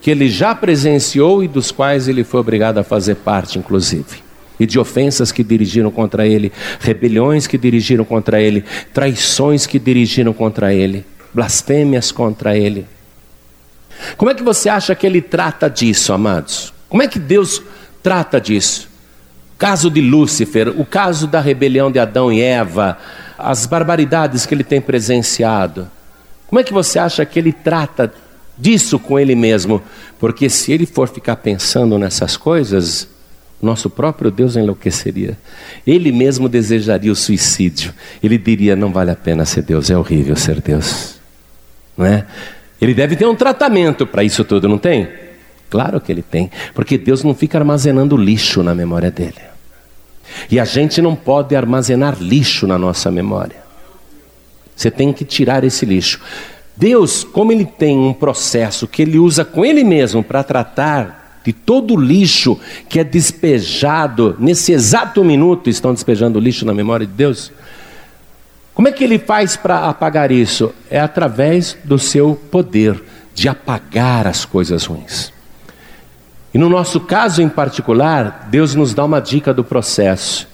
[0.00, 4.22] que ele já presenciou e dos quais ele foi obrigado a fazer parte, inclusive?
[4.58, 10.32] E de ofensas que dirigiram contra ele, rebeliões que dirigiram contra ele, traições que dirigiram
[10.32, 12.86] contra ele, blasfêmias contra ele.
[14.16, 16.72] Como é que você acha que ele trata disso, amados?
[16.88, 17.62] Como é que Deus
[18.02, 18.88] trata disso?
[19.54, 22.98] O caso de Lúcifer, o caso da rebelião de Adão e Eva,
[23.38, 25.90] as barbaridades que ele tem presenciado.
[26.46, 28.12] Como é que você acha que ele trata
[28.58, 29.82] disso com ele mesmo?
[30.18, 33.08] Porque se ele for ficar pensando nessas coisas,
[33.62, 35.38] nosso próprio Deus enlouqueceria.
[35.86, 37.94] Ele mesmo desejaria o suicídio.
[38.22, 41.14] Ele diria: não vale a pena ser Deus, é horrível ser Deus.
[41.96, 42.26] Não é?
[42.82, 45.08] Ele deve ter um tratamento para isso tudo, não tem?
[45.70, 49.40] Claro que ele tem, porque Deus não fica armazenando lixo na memória dele.
[50.50, 53.54] E a gente não pode armazenar lixo na nossa memória.
[54.74, 56.20] Você tem que tirar esse lixo.
[56.76, 61.52] Deus, como ele tem um processo que ele usa com ele mesmo para tratar de
[61.52, 62.58] todo o lixo
[62.88, 67.52] que é despejado nesse exato minuto, estão despejando lixo na memória de Deus.
[68.74, 70.72] Como é que ele faz para apagar isso?
[70.90, 73.02] É através do seu poder
[73.34, 75.32] de apagar as coisas ruins.
[76.54, 80.48] E no nosso caso em particular, Deus nos dá uma dica do processo,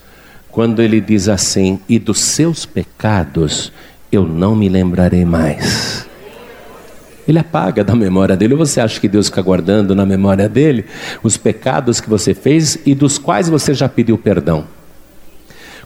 [0.50, 3.72] quando ele diz assim: E dos seus pecados
[4.10, 6.06] eu não me lembrarei mais.
[7.26, 8.54] Ele apaga da memória dele.
[8.54, 10.86] Ou você acha que Deus fica guardando na memória dele
[11.22, 14.64] os pecados que você fez e dos quais você já pediu perdão?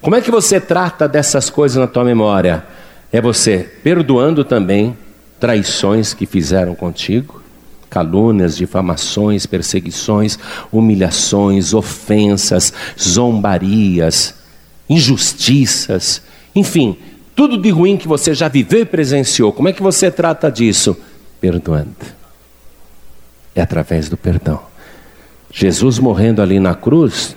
[0.03, 2.66] Como é que você trata dessas coisas na tua memória?
[3.12, 4.98] É você perdoando também
[5.38, 7.40] traições que fizeram contigo,
[7.88, 10.36] calúnias, difamações, perseguições,
[10.72, 14.34] humilhações, ofensas, zombarias,
[14.90, 16.20] injustiças,
[16.53, 16.98] enfim,
[17.36, 19.53] tudo de ruim que você já viveu e presenciou.
[19.53, 20.96] Como é que você trata disso?
[21.40, 21.94] Perdoando.
[23.55, 24.61] É através do perdão.
[25.48, 27.36] Jesus morrendo ali na cruz,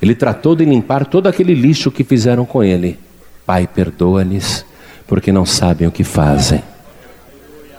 [0.00, 2.98] ele tratou de limpar todo aquele lixo que fizeram com ele.
[3.44, 4.64] Pai, perdoa-lhes,
[5.06, 6.62] porque não sabem o que fazem.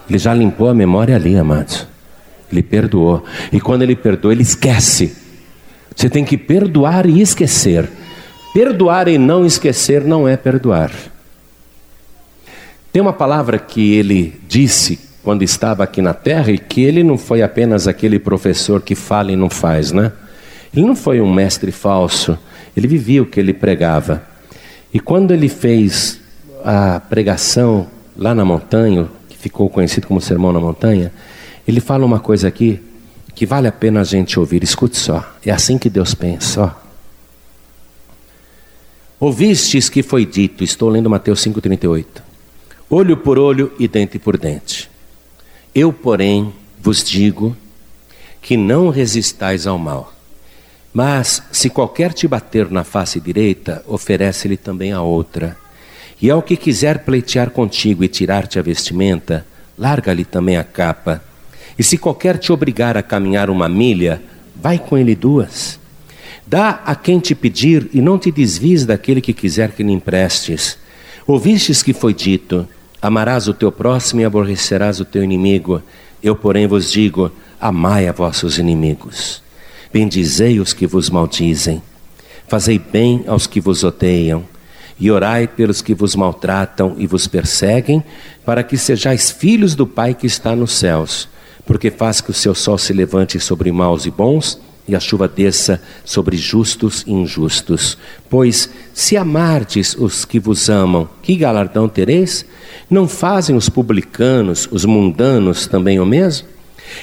[0.10, 1.88] Ele já limpou a memória ali, amados.
[2.52, 3.24] Ele perdoou.
[3.52, 5.16] E quando ele perdoa, ele esquece.
[5.96, 7.88] Você tem que perdoar e esquecer.
[8.54, 10.92] Perdoar e não esquecer não é perdoar.
[12.92, 17.18] Tem uma palavra que ele disse quando estava aqui na terra e que ele não
[17.18, 20.12] foi apenas aquele professor que fala e não faz, né?
[20.74, 22.38] Ele não foi um mestre falso,
[22.76, 24.24] ele vivia o que ele pregava.
[24.94, 26.20] E quando ele fez
[26.64, 31.12] a pregação lá na montanha, que ficou conhecido como Sermão na Montanha,
[31.68, 32.80] ele fala uma coisa aqui
[33.34, 34.64] que vale a pena a gente ouvir.
[34.64, 36.64] Escute só, é assim que Deus pensa.
[36.64, 36.72] Ó.
[39.20, 42.06] Ouvistes que foi dito, estou lendo Mateus 5,38:
[42.90, 44.90] olho por olho e dente por dente.
[45.74, 47.56] Eu, porém, vos digo
[48.42, 50.19] que não resistais ao mal
[50.94, 55.56] mas se qualquer te bater na face direita, oferece-lhe também a outra.
[56.22, 59.46] E ao que quiser pleitear contigo e tirar-te a vestimenta,
[59.78, 61.24] larga-lhe também a capa.
[61.78, 64.22] E se qualquer te obrigar a caminhar uma milha,
[64.56, 65.80] vai com ele duas.
[66.46, 70.78] Dá a quem te pedir e não te desvies daquele que quiser que lhe emprestes.
[71.26, 72.68] Ouvistes que foi dito:
[73.02, 75.82] Amarás o teu próximo e aborrecerás o teu inimigo.
[76.22, 77.32] Eu, porém, vos digo:
[77.62, 79.42] amai a vossos inimigos.
[79.92, 81.82] Bendizei os que vos maldizem,
[82.48, 84.44] fazei bem aos que vos odeiam,
[85.00, 88.04] e orai pelos que vos maltratam e vos perseguem,
[88.46, 91.28] para que sejais filhos do Pai que está nos céus,
[91.66, 95.28] porque faz que o seu sol se levante sobre maus e bons, e a chuva
[95.28, 97.98] desça sobre justos e injustos.
[98.30, 102.46] Pois, se amardes os que vos amam, que galardão tereis?
[102.90, 106.48] Não fazem os publicanos, os mundanos também o mesmo?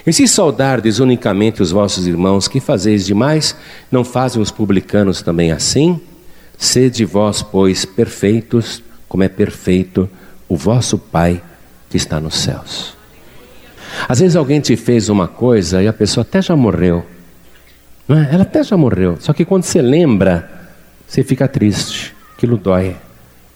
[0.07, 3.57] E se saudardes unicamente os vossos irmãos, que fazeis demais?
[3.91, 6.01] Não fazem os publicanos também assim?
[6.59, 10.09] Sede vós, pois, perfeitos, como é perfeito
[10.49, 11.43] o vosso Pai
[11.91, 12.97] que está nos céus.
[14.09, 17.05] Às vezes alguém te fez uma coisa e a pessoa até já morreu.
[18.07, 18.29] Não é?
[18.33, 19.17] Ela até já morreu.
[19.21, 20.69] Só que quando você lembra,
[21.07, 22.15] você fica triste.
[22.37, 22.97] Aquilo dói,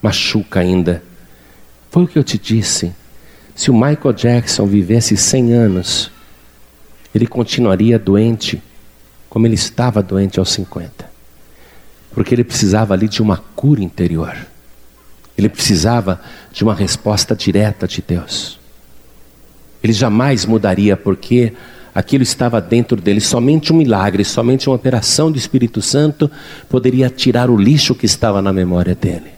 [0.03, 1.03] machuca ainda.
[1.91, 2.93] Foi o que eu te disse.
[3.55, 6.11] Se o Michael Jackson vivesse 100 anos,
[7.15, 8.63] ele continuaria doente
[9.29, 11.09] como ele estava doente aos 50.
[12.13, 14.37] Porque ele precisava ali de uma cura interior.
[15.39, 16.21] Ele precisava
[16.53, 18.59] de uma resposta direta de Deus.
[19.83, 21.53] Ele jamais mudaria porque
[21.95, 23.21] aquilo estava dentro dele.
[23.21, 26.31] Somente um milagre, somente uma operação do Espírito Santo
[26.69, 29.31] poderia tirar o lixo que estava na memória dele.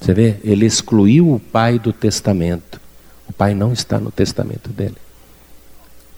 [0.00, 0.36] Você vê?
[0.44, 2.80] Ele excluiu o pai do testamento.
[3.28, 4.96] O pai não está no testamento dele.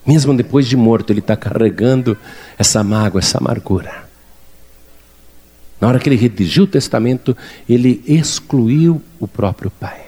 [0.07, 2.17] Mesmo depois de morto, ele está carregando
[2.57, 4.07] essa mágoa, essa amargura.
[5.81, 7.35] Na hora que ele redigiu o testamento,
[7.67, 10.01] ele excluiu o próprio pai.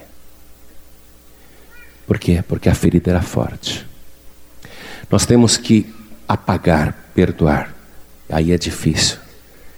[2.08, 2.42] Por quê?
[2.48, 3.86] Porque a ferida era forte.
[5.12, 5.94] Nós temos que
[6.28, 7.76] apagar, perdoar.
[8.30, 9.18] Aí é difícil.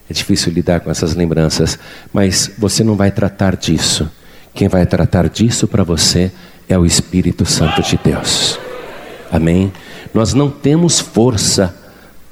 [0.09, 1.79] É difícil lidar com essas lembranças,
[2.13, 4.09] mas você não vai tratar disso.
[4.53, 6.31] Quem vai tratar disso para você
[6.69, 8.59] é o Espírito Santo de Deus.
[9.31, 9.71] Amém?
[10.13, 11.75] Nós não temos força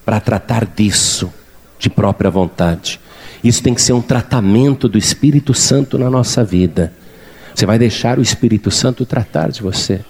[0.05, 1.32] para tratar disso
[1.77, 2.99] de própria vontade.
[3.43, 6.91] Isso tem que ser um tratamento do Espírito Santo na nossa vida.
[7.55, 10.01] Você vai deixar o Espírito Santo tratar de você.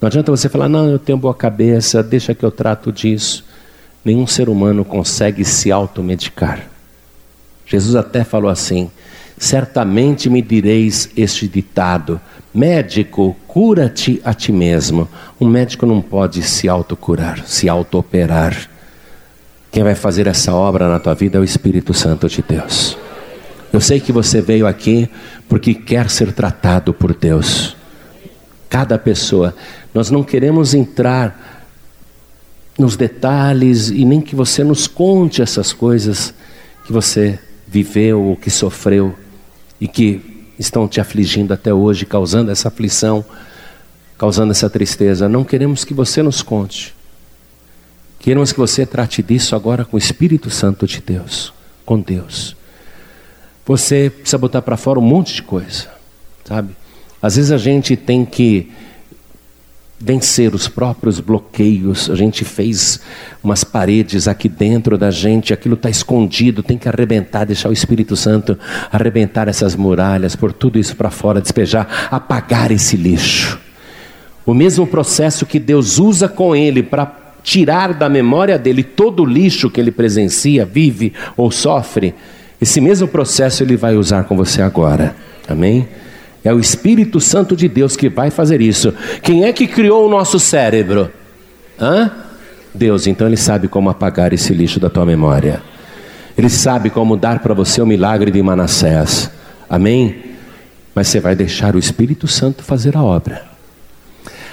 [0.00, 3.44] Não adianta você falar, não, eu tenho boa cabeça, deixa que eu trato disso.
[4.04, 6.68] Nenhum ser humano consegue se automedicar.
[7.66, 8.90] Jesus até falou assim:
[9.36, 12.20] certamente me direis este ditado:
[12.56, 15.06] médico, cura-te a ti mesmo.
[15.38, 18.70] Um médico não pode se autocurar, se autooperar.
[19.70, 22.96] Quem vai fazer essa obra na tua vida é o Espírito Santo de Deus.
[23.70, 25.06] Eu sei que você veio aqui
[25.46, 27.76] porque quer ser tratado por Deus.
[28.70, 29.54] Cada pessoa.
[29.92, 31.68] Nós não queremos entrar
[32.78, 36.32] nos detalhes e nem que você nos conte essas coisas
[36.86, 39.14] que você viveu ou que sofreu
[39.78, 43.24] e que estão te afligindo até hoje, causando essa aflição,
[44.18, 45.28] causando essa tristeza.
[45.28, 46.94] Não queremos que você nos conte.
[48.18, 51.52] Queremos que você trate disso agora com o Espírito Santo de Deus,
[51.84, 52.56] com Deus.
[53.64, 55.88] Você precisa botar para fora um monte de coisa,
[56.44, 56.74] sabe?
[57.20, 58.72] Às vezes a gente tem que
[59.98, 62.10] vencer os próprios bloqueios.
[62.10, 63.00] A gente fez
[63.42, 68.16] umas paredes aqui dentro da gente, aquilo está escondido, tem que arrebentar, deixar o Espírito
[68.16, 68.58] Santo
[68.92, 73.58] arrebentar essas muralhas, por tudo isso para fora, despejar, apagar esse lixo.
[74.44, 79.26] O mesmo processo que Deus usa com ele para tirar da memória dele todo o
[79.26, 82.14] lixo que ele presencia, vive ou sofre,
[82.60, 85.14] esse mesmo processo ele vai usar com você agora.
[85.48, 85.86] Amém?
[86.46, 88.94] É o Espírito Santo de Deus que vai fazer isso.
[89.22, 91.10] Quem é que criou o nosso cérebro?
[91.80, 92.10] Hã?
[92.74, 95.62] Deus, então ele sabe como apagar esse lixo da tua memória.
[96.36, 99.30] Ele sabe como dar para você o milagre de Manassés.
[99.68, 100.36] Amém?
[100.94, 103.44] Mas você vai deixar o Espírito Santo fazer a obra.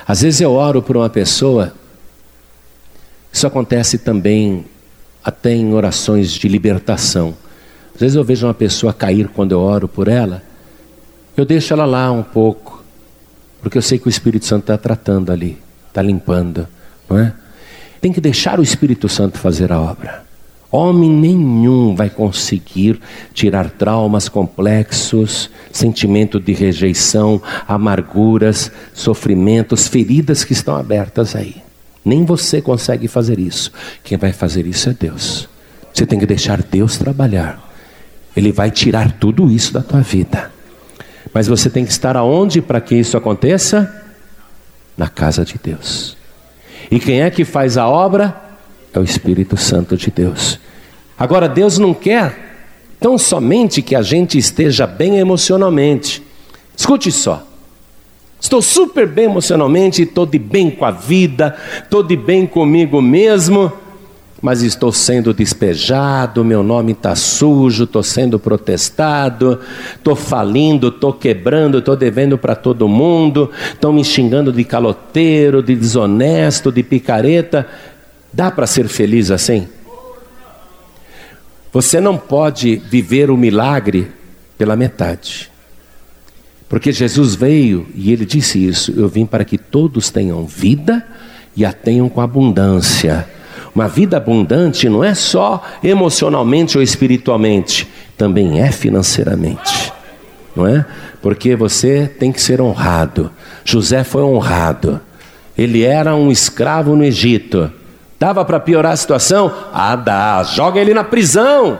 [0.07, 1.73] Às vezes eu oro por uma pessoa
[3.33, 4.63] isso acontece também
[5.23, 7.33] até em orações de libertação.
[7.95, 10.43] Às vezes eu vejo uma pessoa cair quando eu oro por ela,
[11.36, 12.84] eu deixo ela lá um pouco,
[13.61, 15.57] porque eu sei que o Espírito Santo está tratando ali,
[15.88, 16.67] está limpando,
[17.09, 17.34] não é?
[17.99, 20.23] Tem que deixar o Espírito Santo fazer a obra.
[20.69, 22.99] Homem nenhum vai conseguir
[23.34, 31.57] tirar traumas complexos, sentimento de rejeição, amarguras, sofrimentos, feridas que estão abertas aí.
[32.03, 33.71] Nem você consegue fazer isso.
[34.03, 35.47] Quem vai fazer isso é Deus.
[35.93, 37.63] Você tem que deixar Deus trabalhar.
[38.36, 40.51] Ele vai tirar tudo isso da tua vida.
[41.32, 44.03] Mas você tem que estar aonde para que isso aconteça?
[44.97, 46.17] Na casa de Deus.
[46.91, 48.36] E quem é que faz a obra?
[48.93, 50.59] É o Espírito Santo de Deus.
[51.17, 52.55] Agora, Deus não quer
[52.99, 56.24] tão somente que a gente esteja bem emocionalmente.
[56.76, 57.45] Escute só.
[58.39, 63.71] Estou super bem emocionalmente, estou de bem com a vida, estou de bem comigo mesmo,
[64.43, 69.57] mas estou sendo despejado, meu nome está sujo, estou sendo protestado,
[69.95, 75.73] estou falindo, estou quebrando, estou devendo para todo mundo, estão me xingando de caloteiro, de
[75.73, 77.65] desonesto, de picareta.
[78.33, 79.65] Dá para ser feliz assim?
[81.71, 84.11] Você não pode viver o milagre
[84.57, 85.49] pela metade.
[86.67, 91.07] Porque Jesus veio e ele disse isso: Eu vim para que todos tenham vida
[91.55, 93.25] e a tenham com abundância.
[93.74, 99.91] Uma vida abundante não é só emocionalmente ou espiritualmente, também é financeiramente.
[100.55, 100.86] Não é?
[101.21, 103.32] Porque você tem que ser honrado.
[103.65, 105.01] José foi honrado.
[105.57, 107.71] Ele era um escravo no Egito.
[108.19, 109.51] Dava para piorar a situação?
[109.74, 110.43] Ah, dá.
[110.43, 111.80] Joga ele na prisão.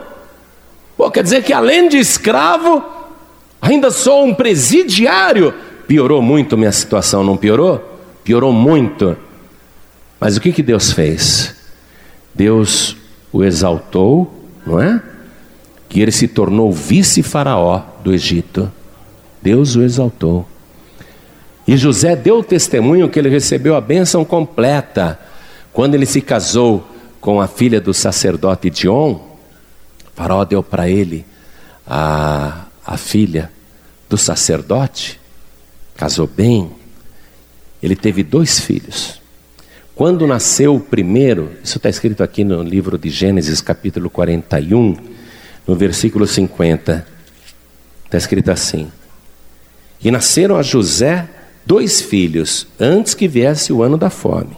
[0.96, 2.82] Pô, quer dizer que além de escravo,
[3.64, 5.54] Ainda sou um presidiário.
[5.88, 7.98] Piorou muito minha situação, não piorou?
[8.22, 9.16] Piorou muito.
[10.20, 11.63] Mas o que, que Deus fez?
[12.34, 12.96] Deus
[13.32, 14.32] o exaltou,
[14.66, 15.00] não é?
[15.88, 18.70] Que ele se tornou vice-faraó do Egito.
[19.40, 20.46] Deus o exaltou.
[21.66, 25.18] E José deu testemunho que ele recebeu a bênção completa
[25.72, 26.86] quando ele se casou
[27.20, 29.18] com a filha do sacerdote Dion.
[30.14, 31.24] Faraó deu para ele
[31.86, 33.50] a, a filha
[34.08, 35.20] do sacerdote,
[35.96, 36.70] casou bem.
[37.82, 39.20] Ele teve dois filhos.
[39.94, 44.96] Quando nasceu o primeiro, isso está escrito aqui no livro de Gênesis, capítulo 41,
[45.68, 47.06] no versículo 50,
[48.04, 48.90] está escrito assim:
[50.02, 51.28] E nasceram a José
[51.64, 54.56] dois filhos, antes que viesse o ano da fome,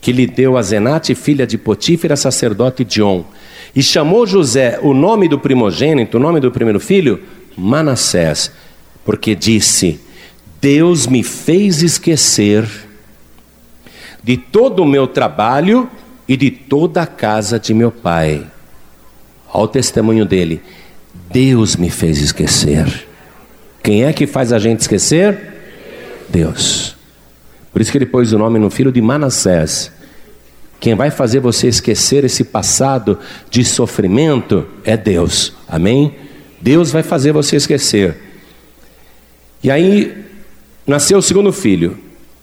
[0.00, 3.24] que lhe deu a Zenate, filha de Potífera, sacerdote John,
[3.74, 7.20] e chamou José o nome do primogênito, o nome do primeiro filho,
[7.56, 8.52] Manassés,
[9.04, 9.98] porque disse:
[10.60, 12.91] Deus me fez esquecer
[14.22, 15.88] de todo o meu trabalho
[16.28, 18.46] e de toda a casa de meu pai.
[19.48, 20.62] Ao testemunho dele,
[21.30, 23.06] Deus me fez esquecer.
[23.82, 25.52] Quem é que faz a gente esquecer?
[26.28, 26.96] Deus.
[27.72, 29.90] Por isso que ele pôs o nome no filho de Manassés.
[30.78, 33.18] Quem vai fazer você esquecer esse passado
[33.50, 35.52] de sofrimento é Deus.
[35.68, 36.14] Amém?
[36.60, 38.16] Deus vai fazer você esquecer.
[39.62, 40.24] E aí
[40.86, 41.98] nasceu o segundo filho.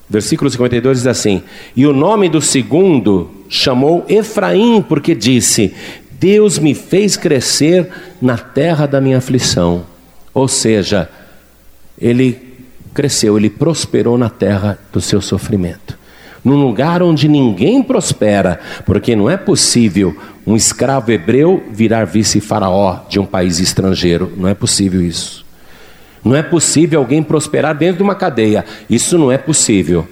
[0.09, 1.43] Versículo 52 diz assim:
[1.75, 5.73] E o nome do segundo chamou Efraim, porque disse:
[6.19, 7.87] Deus me fez crescer
[8.21, 9.85] na terra da minha aflição.
[10.33, 11.09] Ou seja,
[11.99, 12.49] ele
[12.93, 15.97] cresceu, ele prosperou na terra do seu sofrimento.
[16.43, 20.15] Num lugar onde ninguém prospera, porque não é possível
[20.47, 25.45] um escravo hebreu virar vice-faraó de um país estrangeiro, não é possível isso.
[26.23, 30.07] Não é possível alguém prosperar dentro de uma cadeia, isso não é possível.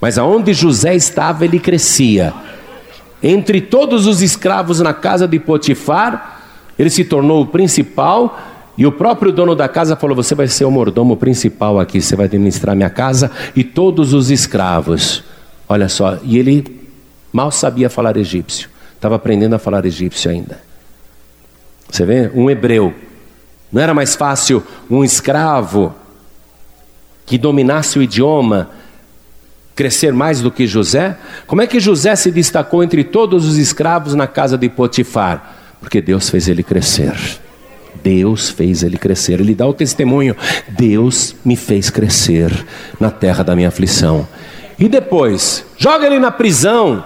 [0.00, 2.32] Mas aonde José estava, ele crescia.
[3.22, 6.42] Entre todos os escravos na casa de Potifar,
[6.78, 8.38] ele se tornou o principal
[8.76, 12.14] e o próprio dono da casa falou: Você vai ser o mordomo principal aqui, você
[12.14, 15.24] vai administrar minha casa e todos os escravos.
[15.68, 16.64] Olha só, e ele
[17.32, 20.60] mal sabia falar egípcio, estava aprendendo a falar egípcio ainda.
[21.90, 22.30] Você vê?
[22.34, 22.92] Um hebreu.
[23.72, 25.94] Não era mais fácil um escravo
[27.24, 28.70] que dominasse o idioma
[29.74, 31.18] crescer mais do que José?
[31.46, 35.56] Como é que José se destacou entre todos os escravos na casa de Potifar?
[35.80, 37.14] Porque Deus fez ele crescer.
[38.02, 39.40] Deus fez ele crescer.
[39.40, 40.34] Ele dá o testemunho:
[40.68, 42.50] Deus me fez crescer
[42.98, 44.26] na terra da minha aflição.
[44.78, 47.04] E depois, joga ele na prisão.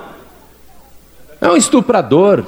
[1.41, 2.45] É um estuprador,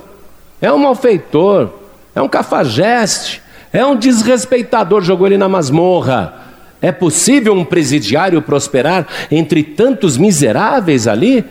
[0.61, 1.71] é um malfeitor,
[2.15, 3.42] é um cafajeste,
[3.73, 5.03] é um desrespeitador.
[5.03, 6.35] Jogou ele na masmorra.
[6.81, 11.45] É possível um presidiário prosperar entre tantos miseráveis ali?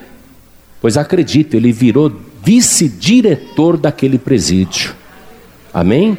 [0.82, 2.12] Pois acredito, ele virou
[2.44, 4.94] vice-diretor daquele presídio.
[5.74, 6.18] Amém?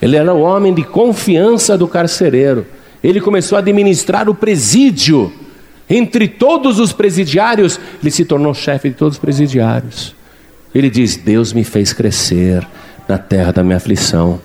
[0.00, 2.66] Ele era o homem de confiança do carcereiro.
[3.02, 5.32] Ele começou a administrar o presídio.
[5.90, 10.14] Entre todos os presidiários, ele se tornou chefe de todos os presidiários.
[10.74, 12.66] Ele diz: Deus me fez crescer
[13.08, 14.40] na terra da minha aflição.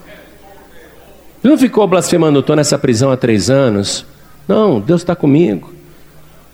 [1.43, 4.05] Ele não ficou blasfemando, estou nessa prisão há três anos.
[4.47, 5.73] Não, Deus está comigo.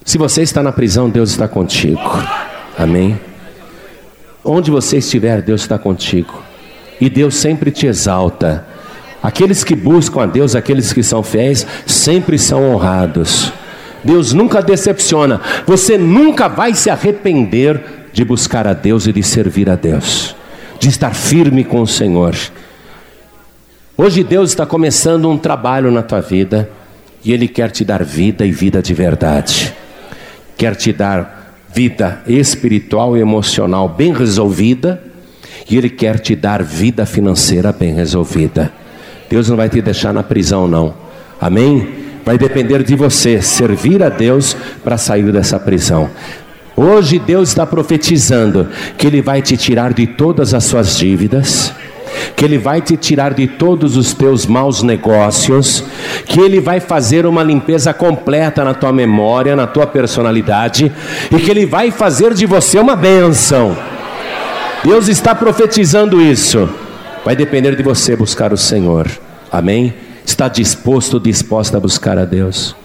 [0.03, 2.01] Se você está na prisão, Deus está contigo.
[2.77, 3.19] Amém?
[4.43, 6.41] Onde você estiver, Deus está contigo.
[6.99, 8.65] E Deus sempre te exalta.
[9.21, 13.53] Aqueles que buscam a Deus, aqueles que são fiéis, sempre são honrados.
[14.03, 15.41] Deus nunca decepciona.
[15.67, 20.35] Você nunca vai se arrepender de buscar a Deus e de servir a Deus,
[20.79, 22.35] de estar firme com o Senhor.
[24.01, 26.69] Hoje Deus está começando um trabalho na tua vida
[27.21, 29.75] e Ele quer te dar vida e vida de verdade.
[30.55, 35.03] Quer te dar vida espiritual e emocional bem resolvida
[35.69, 38.71] e Ele quer te dar vida financeira bem resolvida.
[39.29, 40.93] Deus não vai te deixar na prisão, não.
[41.37, 41.85] Amém?
[42.23, 46.09] Vai depender de você servir a Deus para sair dessa prisão.
[46.73, 48.65] Hoje Deus está profetizando
[48.97, 51.73] que Ele vai te tirar de todas as suas dívidas,
[52.35, 55.83] que Ele vai te tirar de todos os teus maus negócios,
[56.25, 60.91] que Ele vai fazer uma limpeza completa na tua memória, na tua personalidade,
[61.31, 63.75] e que Ele vai fazer de você uma bênção.
[64.83, 66.69] Deus está profetizando isso.
[67.25, 69.07] Vai depender de você buscar o Senhor.
[69.51, 69.93] Amém?
[70.25, 72.75] Está disposto, disposta a buscar a Deus.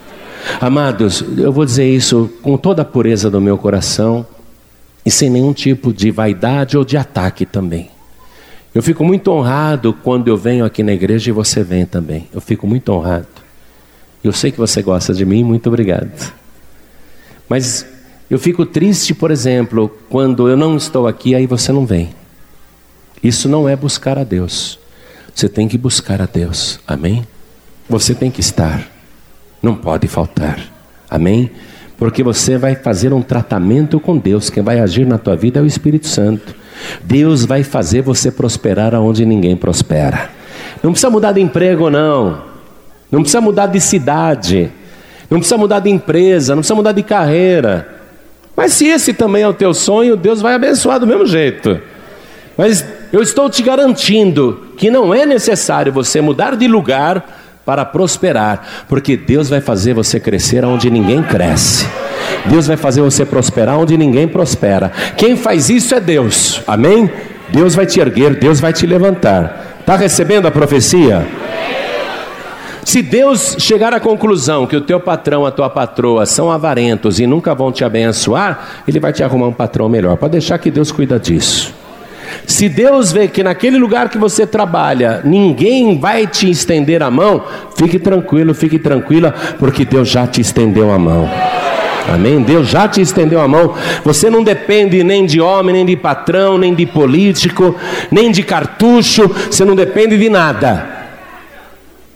[0.61, 4.27] Amados, eu vou dizer isso com toda a pureza do meu coração
[5.05, 7.94] e sem nenhum tipo de vaidade ou de ataque também.
[8.75, 12.29] Eu fico muito honrado quando eu venho aqui na igreja e você vem também.
[12.33, 13.29] Eu fico muito honrado.
[14.23, 16.33] Eu sei que você gosta de mim, muito obrigado.
[17.49, 17.87] Mas
[18.29, 22.11] eu fico triste, por exemplo, quando eu não estou aqui, aí você não vem.
[23.23, 24.79] Isso não é buscar a Deus.
[25.33, 26.81] Você tem que buscar a Deus.
[26.87, 27.27] Amém?
[27.89, 28.91] Você tem que estar.
[29.63, 30.59] Não pode faltar.
[31.09, 31.51] Amém?
[31.97, 35.63] Porque você vai fazer um tratamento com Deus, quem vai agir na tua vida é
[35.63, 36.55] o Espírito Santo.
[37.03, 40.31] Deus vai fazer você prosperar aonde ninguém prospera.
[40.83, 42.43] Não precisa mudar de emprego, não.
[43.11, 44.71] Não precisa mudar de cidade.
[45.31, 46.55] Não precisa mudar de empresa.
[46.55, 47.89] Não precisa mudar de carreira.
[48.57, 51.81] Mas se esse também é o teu sonho, Deus vai abençoar do mesmo jeito.
[52.57, 58.85] Mas eu estou te garantindo que não é necessário você mudar de lugar para prosperar,
[58.89, 61.87] porque Deus vai fazer você crescer onde ninguém cresce.
[62.47, 64.93] Deus vai fazer você prosperar onde ninguém prospera.
[65.17, 66.63] Quem faz isso é Deus.
[66.67, 67.11] Amém?
[67.51, 69.77] Deus vai te erguer, Deus vai te levantar.
[69.81, 71.27] Está recebendo a profecia?
[72.85, 77.27] Se Deus chegar à conclusão que o teu patrão, a tua patroa são avarentos e
[77.27, 80.17] nunca vão te abençoar, Ele vai te arrumar um patrão melhor.
[80.17, 81.84] Pode deixar que Deus cuida disso.
[82.47, 87.45] Se Deus vê que naquele lugar que você trabalha, ninguém vai te estender a mão,
[87.77, 91.29] fique tranquilo, fique tranquila, porque Deus já te estendeu a mão.
[92.13, 92.43] Amém?
[92.43, 93.75] Deus já te estendeu a mão.
[94.05, 97.75] Você não depende nem de homem, nem de patrão, nem de político,
[98.11, 99.29] nem de cartucho.
[99.29, 100.87] Você não depende de nada.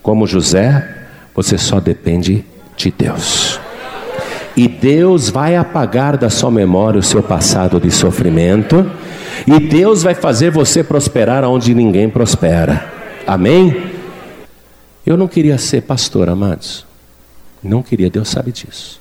[0.03, 0.87] Como José,
[1.35, 2.45] você só depende
[2.77, 3.59] de Deus.
[4.57, 8.91] E Deus vai apagar da sua memória o seu passado de sofrimento.
[9.47, 12.93] E Deus vai fazer você prosperar onde ninguém prospera.
[13.27, 13.93] Amém?
[15.07, 16.87] Eu não queria ser pastor, amados.
[17.63, 19.01] Não queria, Deus sabe disso.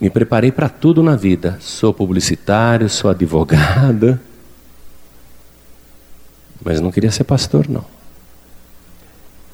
[0.00, 1.58] Me preparei para tudo na vida.
[1.60, 4.18] Sou publicitário, sou advogado.
[6.64, 7.84] Mas não queria ser pastor, não.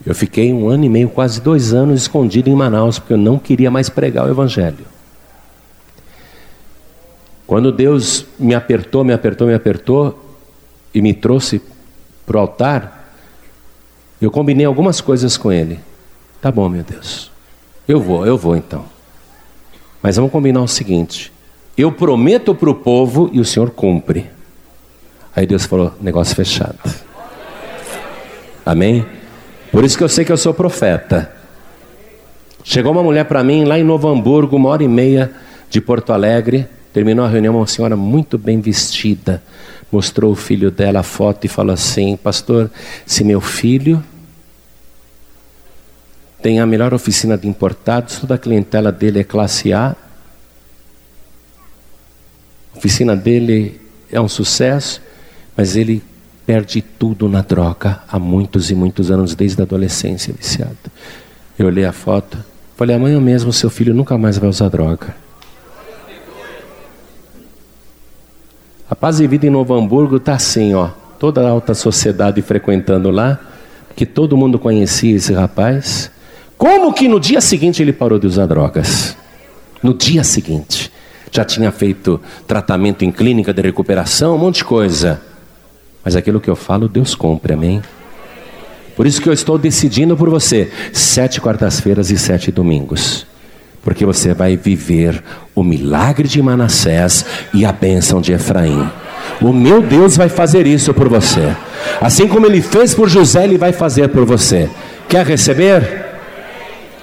[0.05, 3.39] Eu fiquei um ano e meio, quase dois anos, escondido em Manaus, porque eu não
[3.39, 4.96] queria mais pregar o Evangelho.
[7.47, 10.37] Quando Deus me apertou, me apertou, me apertou
[10.93, 11.63] e me trouxe
[12.27, 13.15] para o altar,
[14.21, 15.79] eu combinei algumas coisas com Ele.
[16.41, 17.31] Tá bom, meu Deus.
[17.87, 18.85] Eu vou, eu vou então.
[20.03, 21.33] Mas vamos combinar o seguinte:
[21.77, 24.27] eu prometo para o povo e o Senhor cumpre.
[25.35, 26.79] Aí Deus falou: negócio fechado.
[28.65, 29.07] Amém?
[29.71, 31.33] Por isso que eu sei que eu sou profeta.
[32.65, 35.31] Chegou uma mulher para mim lá em Novo Hamburgo, uma hora e meia
[35.71, 36.67] de Porto Alegre.
[36.97, 39.43] Terminou a reunião, uma senhora muito bem vestida.
[39.93, 42.71] Mostrou o filho dela a foto e falou assim: Pastor,
[43.05, 44.03] se meu filho
[46.41, 49.95] tem a melhor oficina de importados, toda a clientela dele é classe A.
[52.75, 53.79] A oficina dele
[54.11, 55.03] é um sucesso,
[55.55, 56.03] mas ele
[56.47, 60.79] perde tudo na troca há muitos e muitos anos, desde a adolescência viciado.
[61.59, 62.43] Eu olhei a foto,
[62.75, 65.26] falei, amanhã mesmo seu filho nunca mais vai usar droga.
[68.89, 73.11] A Paz e Vida em Novo Hamburgo está assim, ó, toda a alta sociedade frequentando
[73.11, 73.41] lá,
[73.97, 76.09] que todo mundo conhecia esse rapaz,
[76.57, 79.17] como que no dia seguinte ele parou de usar drogas?
[79.83, 80.93] No dia seguinte.
[81.33, 85.21] Já tinha feito tratamento em clínica de recuperação, um monte de coisa.
[86.05, 87.83] Mas aquilo que eu falo, Deus cumpre, amém?
[88.95, 93.27] Por isso que eu estou decidindo por você, sete quartas-feiras e sete domingos.
[93.87, 95.23] Porque você vai viver
[95.55, 97.25] o milagre de Manassés
[97.55, 98.91] e a bênção de Efraim.
[99.41, 101.55] O meu Deus vai fazer isso por você.
[102.01, 104.69] Assim como ele fez por José, ele vai fazer por você.
[105.09, 106.05] Quer receber?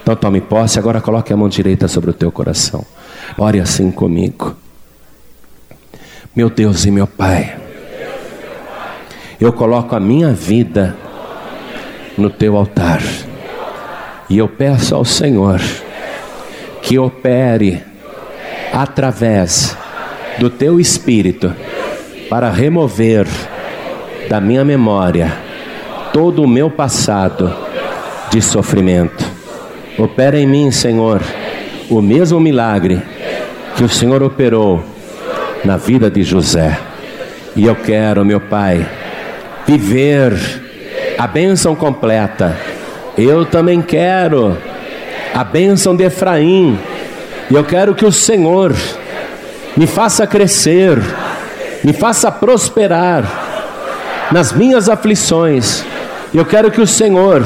[0.02, 2.86] Então tome posse, agora coloque a mão direita sobre o teu coração.
[3.38, 4.54] Ore assim comigo.
[6.36, 7.56] Meu Deus e meu Pai,
[9.40, 10.98] eu coloco a minha vida
[12.18, 13.02] no teu altar.
[14.30, 15.62] E eu peço ao Senhor
[16.84, 17.82] que opere
[18.72, 19.76] através
[20.38, 21.52] do teu espírito
[22.30, 23.26] para remover
[24.30, 25.34] da minha memória
[26.14, 27.52] todo o meu passado
[28.30, 29.34] de sofrimento
[29.98, 31.22] Opera em mim, Senhor,
[31.88, 33.00] o mesmo milagre
[33.76, 34.84] que o Senhor operou
[35.64, 36.80] na vida de José.
[37.56, 38.84] E eu quero, meu Pai,
[39.68, 40.34] viver
[41.16, 42.58] a bênção completa.
[43.16, 44.58] Eu também quero
[45.34, 46.78] a bênção de Efraim.
[47.50, 48.74] E eu quero que o Senhor
[49.76, 51.02] me faça crescer,
[51.84, 53.24] me faça prosperar
[54.32, 55.84] nas minhas aflições.
[56.34, 57.44] Eu quero que o Senhor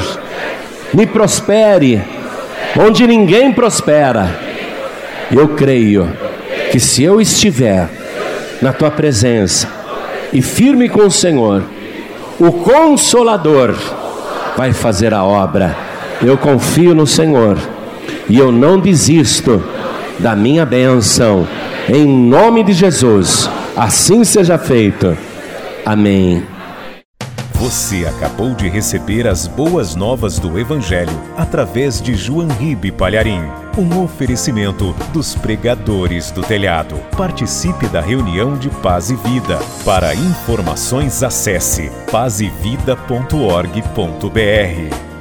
[0.94, 2.02] me prospere
[2.80, 4.30] onde ninguém prospera.
[5.32, 6.12] Eu creio
[6.72, 7.90] que se eu estiver
[8.62, 9.68] na tua presença
[10.32, 11.64] e firme com o Senhor,
[12.40, 13.76] o Consolador
[14.56, 15.76] vai fazer a obra.
[16.22, 17.58] Eu confio no Senhor
[18.30, 19.64] e eu não desisto
[20.20, 21.48] da minha bênção.
[21.90, 25.18] Em nome de Jesus, assim seja feito.
[25.86, 26.58] Amém.
[27.60, 33.42] Você acabou de receber as boas novas do Evangelho através de João Ribe Palharim.
[33.76, 36.96] Um oferecimento dos pregadores do telhado.
[37.18, 39.58] Participe da reunião de Paz e Vida.
[39.84, 45.07] Para informações, acesse pazevida.org.br.